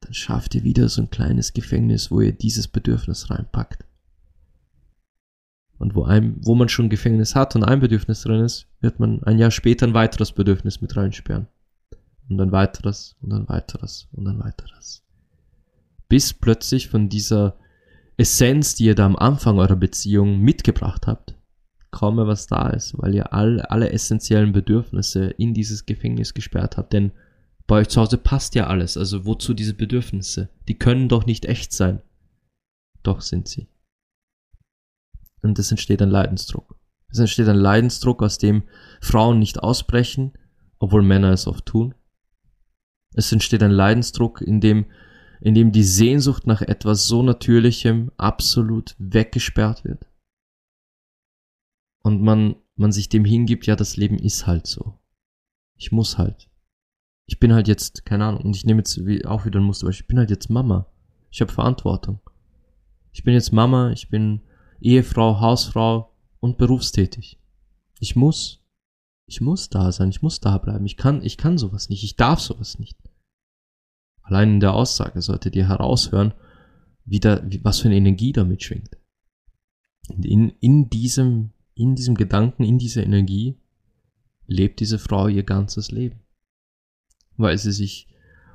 [0.00, 3.84] dann schafft ihr wieder so ein kleines Gefängnis, wo ihr dieses Bedürfnis reinpackt.
[5.78, 9.22] Und wo, einem, wo man schon Gefängnis hat und ein Bedürfnis drin ist, wird man
[9.24, 11.48] ein Jahr später ein weiteres Bedürfnis mit reinsperren.
[12.28, 15.02] Und ein weiteres und ein weiteres und ein weiteres.
[16.08, 17.56] Bis plötzlich von dieser
[18.16, 21.34] Essenz, die ihr da am Anfang eurer Beziehung mitgebracht habt,
[21.94, 26.76] kaum mehr was da ist, weil ihr all, alle essentiellen Bedürfnisse in dieses Gefängnis gesperrt
[26.76, 26.92] habt.
[26.92, 27.12] Denn
[27.68, 28.96] bei euch zu Hause passt ja alles.
[28.96, 30.48] Also wozu diese Bedürfnisse?
[30.66, 32.02] Die können doch nicht echt sein.
[33.04, 33.68] Doch sind sie.
[35.40, 36.76] Und es entsteht ein Leidensdruck.
[37.10, 38.64] Es entsteht ein Leidensdruck, aus dem
[39.00, 40.32] Frauen nicht ausbrechen,
[40.80, 41.94] obwohl Männer es oft tun.
[43.14, 44.86] Es entsteht ein Leidensdruck, in dem,
[45.40, 50.08] in dem die Sehnsucht nach etwas so Natürlichem absolut weggesperrt wird.
[52.04, 54.98] Und man, man sich dem hingibt, ja, das Leben ist halt so.
[55.76, 56.50] Ich muss halt.
[57.26, 60.06] Ich bin halt jetzt, keine Ahnung, und ich nehme jetzt auch wieder ein Muster, ich
[60.06, 60.86] bin halt jetzt Mama.
[61.30, 62.20] Ich habe Verantwortung.
[63.10, 64.42] Ich bin jetzt Mama, ich bin
[64.80, 67.40] Ehefrau, Hausfrau und berufstätig.
[68.00, 68.60] Ich muss.
[69.26, 70.84] Ich muss da sein, ich muss da bleiben.
[70.84, 72.98] Ich kann, ich kann sowas nicht, ich darf sowas nicht.
[74.20, 76.34] Allein in der Aussage solltet ihr heraushören,
[77.06, 78.98] wie da, wie, was für eine Energie damit schwingt.
[80.08, 83.58] In, in diesem, in diesem Gedanken, in dieser Energie
[84.46, 86.20] lebt diese Frau ihr ganzes Leben.
[87.36, 88.08] Weil sie sich,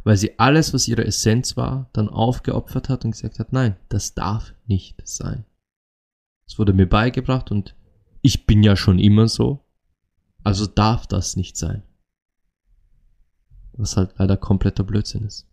[0.04, 4.14] weil sie alles, was ihre Essenz war, dann aufgeopfert hat und gesagt hat, nein, das
[4.14, 5.46] darf nicht sein.
[6.48, 7.76] Es wurde mir beigebracht und
[8.22, 9.66] ich bin ja schon immer so.
[10.44, 11.84] Also darf das nicht sein.
[13.74, 15.48] Was halt leider kompletter Blödsinn ist.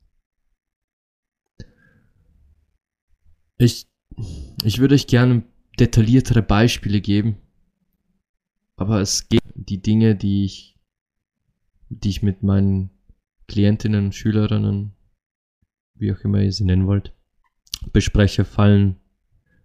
[3.58, 3.86] Ich,
[4.62, 5.42] ich würde euch gerne
[5.78, 7.36] detailliertere Beispiele geben.
[8.76, 10.78] Aber es geht die Dinge, die ich,
[11.88, 12.90] die ich mit meinen
[13.48, 14.92] Klientinnen, Schülerinnen,
[15.94, 17.12] wie auch immer ihr sie nennen wollt,
[17.92, 18.96] bespreche, fallen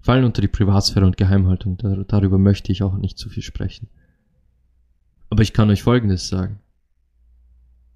[0.01, 1.77] fallen unter die Privatsphäre und Geheimhaltung.
[1.77, 3.87] Dar darüber möchte ich auch nicht zu viel sprechen.
[5.29, 6.59] Aber ich kann euch Folgendes sagen.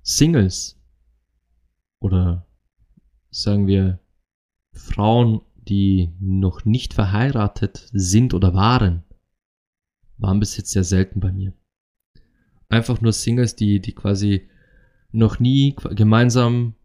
[0.01, 0.79] Singles
[1.99, 2.45] oder
[3.31, 3.99] sagen wir
[4.71, 9.03] Frauen, die noch nicht verheiratet sind oder waren,
[10.17, 11.53] waren bis jetzt sehr selten bei mir.
[12.69, 14.49] Einfach nur Singles, die, die quasi
[15.11, 16.75] noch nie gemeinsam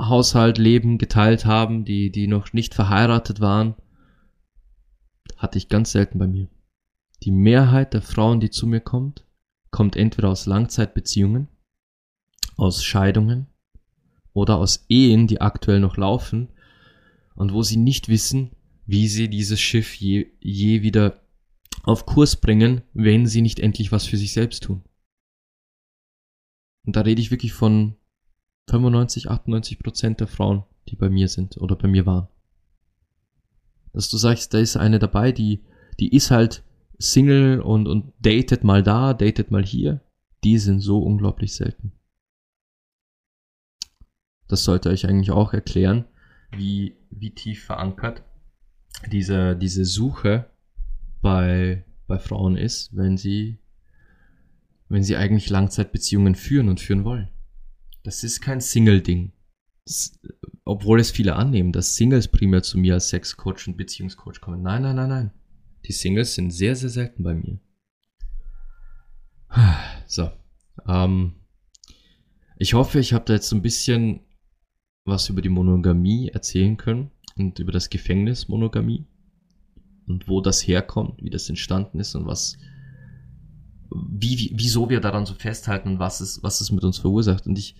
[0.00, 3.76] Haushalt, Leben geteilt haben, die, die noch nicht verheiratet waren
[5.42, 6.48] hatte ich ganz selten bei mir.
[7.24, 9.26] Die Mehrheit der Frauen, die zu mir kommt,
[9.70, 11.48] kommt entweder aus Langzeitbeziehungen,
[12.56, 13.48] aus Scheidungen
[14.32, 16.48] oder aus Ehen, die aktuell noch laufen
[17.34, 18.52] und wo sie nicht wissen,
[18.86, 21.21] wie sie dieses Schiff je, je wieder
[21.82, 24.82] auf Kurs bringen, wenn sie nicht endlich was für sich selbst tun.
[26.86, 27.96] Und da rede ich wirklich von
[28.70, 32.28] 95, 98 Prozent der Frauen, die bei mir sind oder bei mir waren
[33.92, 35.64] dass du sagst, da ist eine dabei, die,
[36.00, 36.64] die ist halt
[36.98, 40.00] Single und, und datet mal da, datet mal hier,
[40.44, 41.92] die sind so unglaublich selten.
[44.48, 46.04] Das sollte euch eigentlich auch erklären,
[46.52, 48.22] wie, wie tief verankert
[49.10, 50.50] diese, diese Suche
[51.22, 53.58] bei, bei Frauen ist, wenn sie,
[54.88, 57.28] wenn sie eigentlich Langzeitbeziehungen führen und führen wollen.
[58.02, 59.32] Das ist kein Single-Ding
[60.64, 64.62] obwohl es viele annehmen, dass Singles primär zu mir als Sexcoach und Beziehungscoach kommen.
[64.62, 65.30] Nein, nein, nein, nein.
[65.86, 67.58] Die Singles sind sehr, sehr selten bei mir.
[70.06, 70.30] So.
[70.86, 71.36] Ähm,
[72.58, 74.20] ich hoffe, ich habe da jetzt so ein bisschen
[75.04, 79.06] was über die Monogamie erzählen können und über das Gefängnis Monogamie
[80.06, 82.58] und wo das herkommt, wie das entstanden ist und was,
[83.90, 87.46] wie, wie, wieso wir daran so festhalten und was es, was es mit uns verursacht.
[87.46, 87.76] Und ich,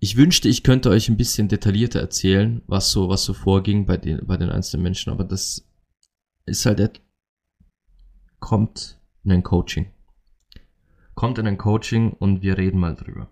[0.00, 3.96] ich wünschte, ich könnte euch ein bisschen detaillierter erzählen, was so, was so vorging bei
[3.96, 5.66] den, bei den einzelnen Menschen, aber das
[6.46, 7.00] ist halt,
[8.38, 9.86] kommt in ein Coaching.
[11.14, 13.28] Kommt in ein Coaching und wir reden mal drüber.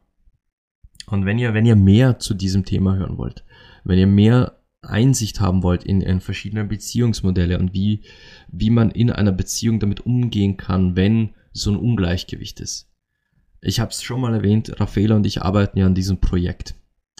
[1.06, 3.44] Und wenn ihr, wenn ihr mehr zu diesem Thema hören wollt,
[3.84, 4.55] wenn ihr mehr
[4.86, 8.02] Einsicht haben wollt in, in verschiedene Beziehungsmodelle und wie,
[8.48, 12.90] wie man in einer Beziehung damit umgehen kann, wenn so ein Ungleichgewicht ist,
[13.60, 16.74] ich habe es schon mal erwähnt, Raffaela und ich arbeiten ja an diesem Projekt.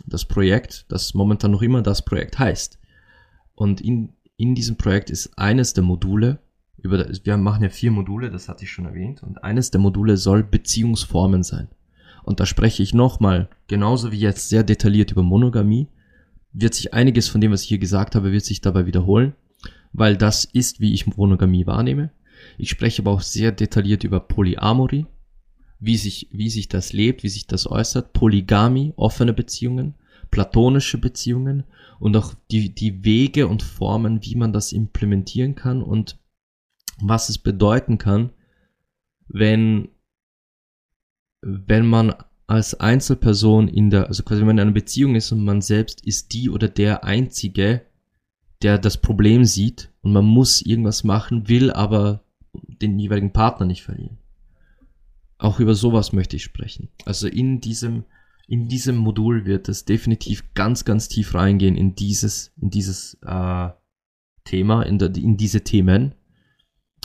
[0.07, 2.79] Das Projekt, das momentan noch immer das Projekt heißt.
[3.55, 6.39] Und in, in diesem Projekt ist eines der Module,
[6.77, 10.17] über, wir machen ja vier Module, das hatte ich schon erwähnt, und eines der Module
[10.17, 11.69] soll Beziehungsformen sein.
[12.23, 15.89] Und da spreche ich nochmal, genauso wie jetzt sehr detailliert über Monogamie,
[16.53, 19.35] wird sich einiges von dem, was ich hier gesagt habe, wird sich dabei wiederholen,
[19.93, 22.11] weil das ist, wie ich Monogamie wahrnehme.
[22.59, 25.07] Ich spreche aber auch sehr detailliert über Polyamorie,
[25.79, 29.95] wie sich, wie sich das lebt, wie sich das äußert, Polygamie, offene Beziehungen,
[30.31, 31.65] platonische Beziehungen
[31.99, 36.19] und auch die, die Wege und Formen, wie man das implementieren kann und
[37.01, 38.31] was es bedeuten kann,
[39.29, 39.89] wenn,
[41.43, 42.15] wenn man
[42.47, 46.07] als Einzelperson in der, also quasi wenn man in einer Beziehung ist und man selbst
[46.07, 47.83] ist die oder der Einzige,
[48.63, 53.83] der das Problem sieht und man muss irgendwas machen, will aber den jeweiligen Partner nicht
[53.83, 54.19] verlieren.
[55.39, 56.89] Auch über sowas möchte ich sprechen.
[57.05, 58.05] Also in diesem,
[58.47, 63.69] in diesem Modul wird es definitiv ganz, ganz tief reingehen in dieses, in dieses äh,
[64.45, 66.15] Thema, in, der, in diese Themen.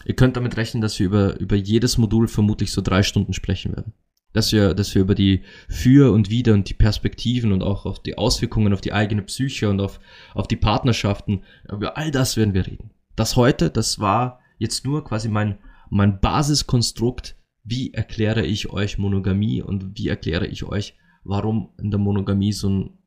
[0.05, 3.75] Ihr könnt damit rechnen, dass wir über, über jedes Modul vermutlich so drei Stunden sprechen
[3.75, 3.93] werden.
[4.33, 8.01] Dass wir, dass wir über die Für und Wider und die Perspektiven und auch auf
[8.01, 9.99] die Auswirkungen auf die eigene Psyche und auf,
[10.33, 12.91] auf die Partnerschaften, über all das werden wir reden.
[13.15, 15.57] Das heute, das war jetzt nur quasi mein,
[15.89, 21.99] mein Basiskonstrukt, wie erkläre ich euch Monogamie und wie erkläre ich euch, warum in der
[21.99, 22.97] Monogamie so ein,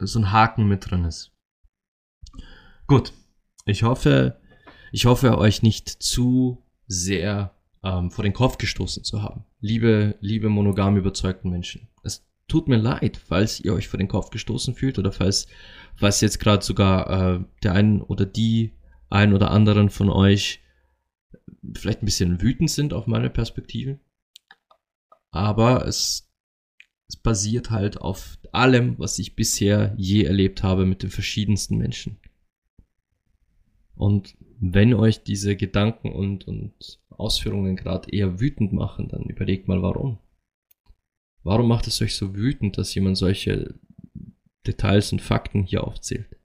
[0.00, 1.32] so ein Haken mit drin ist.
[2.86, 3.12] Gut,
[3.64, 4.40] ich hoffe,
[4.92, 7.53] ich hoffe euch nicht zu sehr
[7.84, 9.44] ähm, vor den Kopf gestoßen zu haben.
[9.60, 11.88] Liebe, liebe monogam überzeugten Menschen.
[12.02, 15.46] Es tut mir leid, falls ihr euch vor den Kopf gestoßen fühlt oder falls,
[15.94, 18.72] falls jetzt gerade sogar äh, der einen oder die
[19.10, 20.60] ein oder anderen von euch
[21.74, 24.00] vielleicht ein bisschen wütend sind auf meine Perspektive.
[25.30, 26.30] Aber es,
[27.08, 32.18] es basiert halt auf allem, was ich bisher je erlebt habe mit den verschiedensten Menschen.
[33.94, 34.36] Und
[34.72, 40.18] wenn euch diese Gedanken und, und Ausführungen gerade eher wütend machen, dann überlegt mal warum.
[41.42, 43.74] Warum macht es euch so wütend, dass jemand solche
[44.66, 46.36] Details und Fakten hier aufzählt?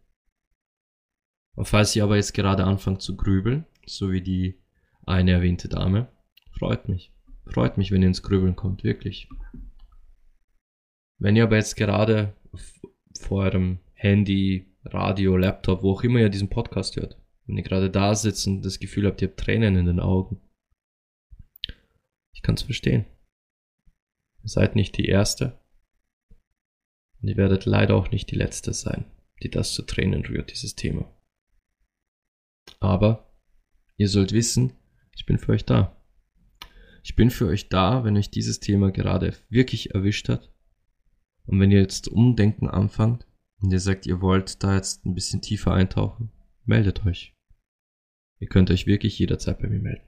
[1.56, 4.60] Und falls ihr aber jetzt gerade anfangt zu grübeln, so wie die
[5.06, 6.08] eine erwähnte Dame.
[6.52, 7.12] Freut mich.
[7.46, 9.28] Freut mich, wenn ihr ins Grübeln kommt, wirklich.
[11.18, 12.34] Wenn ihr aber jetzt gerade
[13.20, 17.19] vor eurem Handy, Radio, Laptop, wo auch immer ihr diesen Podcast hört,
[17.50, 20.40] wenn ihr gerade da sitzt und das Gefühl habt, ihr habt Tränen in den Augen,
[22.32, 23.06] ich kann es verstehen.
[24.44, 25.60] Ihr seid nicht die Erste
[27.20, 29.06] und ihr werdet leider auch nicht die Letzte sein,
[29.42, 31.12] die das zu Tränen rührt, dieses Thema.
[32.80, 33.34] Aber
[33.98, 34.74] ihr sollt wissen,
[35.16, 36.00] ich bin für euch da.
[37.04, 40.54] Ich bin für euch da, wenn euch dieses Thema gerade wirklich erwischt hat.
[41.48, 43.26] Und wenn ihr jetzt umdenken anfangt
[43.60, 46.32] und ihr sagt, ihr wollt da jetzt ein bisschen tiefer eintauchen,
[46.64, 47.34] meldet euch.
[48.40, 50.04] Ihr könnt euch wirklich jederzeit bei mir melden.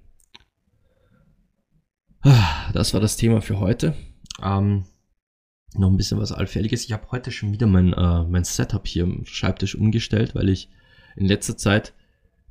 [2.22, 3.95] Ah, das war das Thema für heute.
[4.41, 4.86] Ähm,
[5.74, 6.86] noch ein bisschen was Allfälliges.
[6.86, 10.70] Ich habe heute schon wieder mein, äh, mein Setup hier im Schreibtisch umgestellt, weil ich
[11.16, 11.94] in letzter Zeit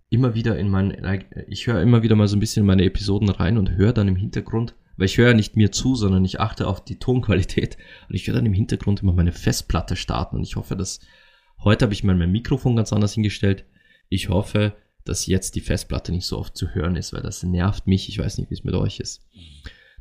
[0.08, 3.28] immer wieder in mein, ich höre immer wieder mal so ein bisschen in meine Episoden
[3.28, 6.40] rein und höre dann im Hintergrund, weil ich höre ja nicht mir zu, sondern ich
[6.40, 7.78] achte auf die Tonqualität
[8.08, 11.00] und ich höre dann im Hintergrund immer meine Festplatte starten und ich hoffe, dass
[11.62, 13.64] heute habe ich mal mein Mikrofon ganz anders hingestellt.
[14.08, 14.74] Ich hoffe,
[15.10, 18.08] dass jetzt die Festplatte nicht so oft zu hören ist, weil das nervt mich.
[18.08, 19.26] Ich weiß nicht, wie es mit euch ist.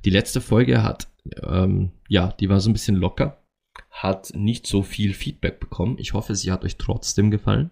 [0.06, 1.07] Die letzte Folge hat,
[1.41, 3.41] ähm, ja, die war so ein bisschen locker,
[3.90, 5.98] hat nicht so viel Feedback bekommen.
[5.98, 7.72] Ich hoffe, sie hat euch trotzdem gefallen.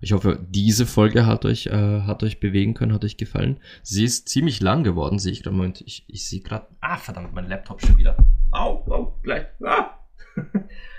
[0.00, 3.60] Ich hoffe, diese Folge hat euch, äh, hat euch bewegen können, hat euch gefallen.
[3.84, 5.56] Sie ist ziemlich lang geworden, sehe ich gerade.
[5.56, 6.66] Moment, ich, ich sehe gerade.
[6.80, 8.16] Ah, verdammt, mein Laptop schon wieder.
[8.50, 9.46] Au, au, gleich.
[9.62, 10.00] Ah.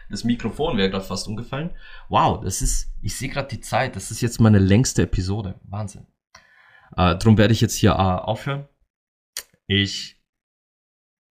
[0.09, 1.71] Das Mikrofon wäre gerade fast umgefallen.
[2.09, 3.95] Wow, das ist, ich sehe gerade die Zeit.
[3.95, 5.55] Das ist jetzt meine längste Episode.
[5.63, 6.05] Wahnsinn.
[6.95, 8.67] Äh, drum werde ich jetzt hier äh, aufhören.
[9.67, 10.21] Ich,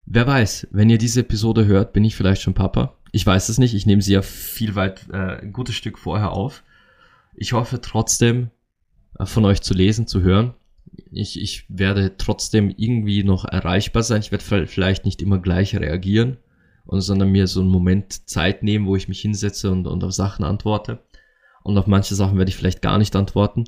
[0.04, 2.96] wer weiß, wenn ihr diese Episode hört, bin ich vielleicht schon Papa.
[3.12, 3.74] Ich weiß es nicht.
[3.74, 6.64] Ich nehme sie ja viel weit, äh, ein gutes Stück vorher auf.
[7.36, 8.50] Ich hoffe trotzdem
[9.18, 10.54] äh, von euch zu lesen, zu hören.
[11.10, 14.20] Ich, ich werde trotzdem irgendwie noch erreichbar sein.
[14.20, 16.36] Ich werde vielleicht nicht immer gleich reagieren,
[16.86, 20.44] sondern mir so einen Moment Zeit nehmen, wo ich mich hinsetze und, und auf Sachen
[20.44, 21.00] antworte.
[21.62, 23.64] Und auf manche Sachen werde ich vielleicht gar nicht antworten.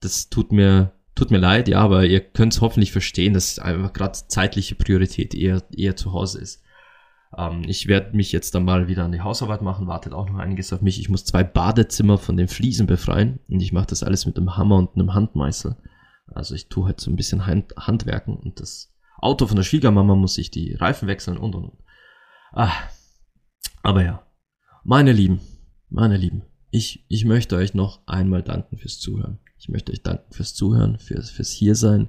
[0.00, 3.92] Das tut mir, tut mir leid, ja, aber ihr könnt es hoffentlich verstehen, dass einfach
[3.92, 6.62] gerade zeitliche Priorität eher, eher zu Hause ist.
[7.36, 10.38] Ähm, ich werde mich jetzt dann mal wieder an die Hausarbeit machen, wartet auch noch
[10.38, 10.98] einiges auf mich.
[10.98, 14.56] Ich muss zwei Badezimmer von den Fliesen befreien und ich mache das alles mit einem
[14.56, 15.76] Hammer und einem Handmeißel.
[16.26, 20.14] Also ich tue halt so ein bisschen Hand Handwerken und das Auto von der Schwiegermama
[20.14, 21.78] muss ich die Reifen wechseln und und und.
[22.52, 22.72] Ah,
[23.82, 24.26] aber ja,
[24.84, 25.40] meine Lieben,
[25.88, 29.38] meine Lieben, ich, ich möchte euch noch einmal danken fürs Zuhören.
[29.58, 32.08] Ich möchte euch danken fürs Zuhören, fürs, fürs Hiersein.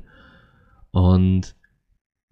[0.91, 1.55] Und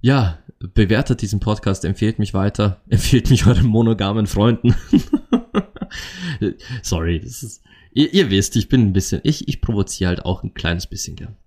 [0.01, 4.75] ja, bewertet diesen Podcast, empfehlt mich weiter, empfehlt mich euren monogamen Freunden.
[6.81, 7.63] Sorry, das ist,
[7.93, 11.15] ihr, ihr, wisst, ich bin ein bisschen, ich, ich provoziere halt auch ein kleines bisschen
[11.15, 11.37] gern.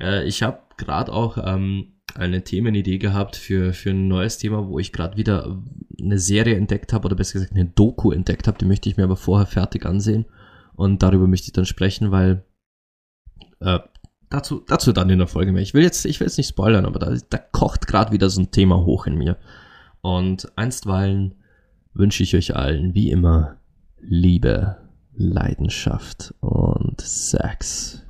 [0.00, 4.78] Äh, ich habe gerade auch ähm, eine Themenidee gehabt für, für ein neues Thema, wo
[4.78, 5.60] ich gerade wieder
[6.00, 8.58] eine Serie entdeckt habe oder besser gesagt eine Doku entdeckt habe.
[8.58, 10.26] Die möchte ich mir aber vorher fertig ansehen
[10.74, 12.44] und darüber möchte ich dann sprechen, weil
[13.60, 13.80] äh,
[14.30, 15.62] dazu, dazu dann in der Folge mehr.
[15.62, 18.40] Ich will jetzt, ich will jetzt nicht spoilern, aber da, da kocht gerade wieder so
[18.40, 19.36] ein Thema hoch in mir.
[20.00, 21.34] Und einstweilen
[21.94, 23.56] wünsche ich euch allen wie immer
[24.00, 24.76] Liebe,
[25.14, 28.04] Leidenschaft und Sex.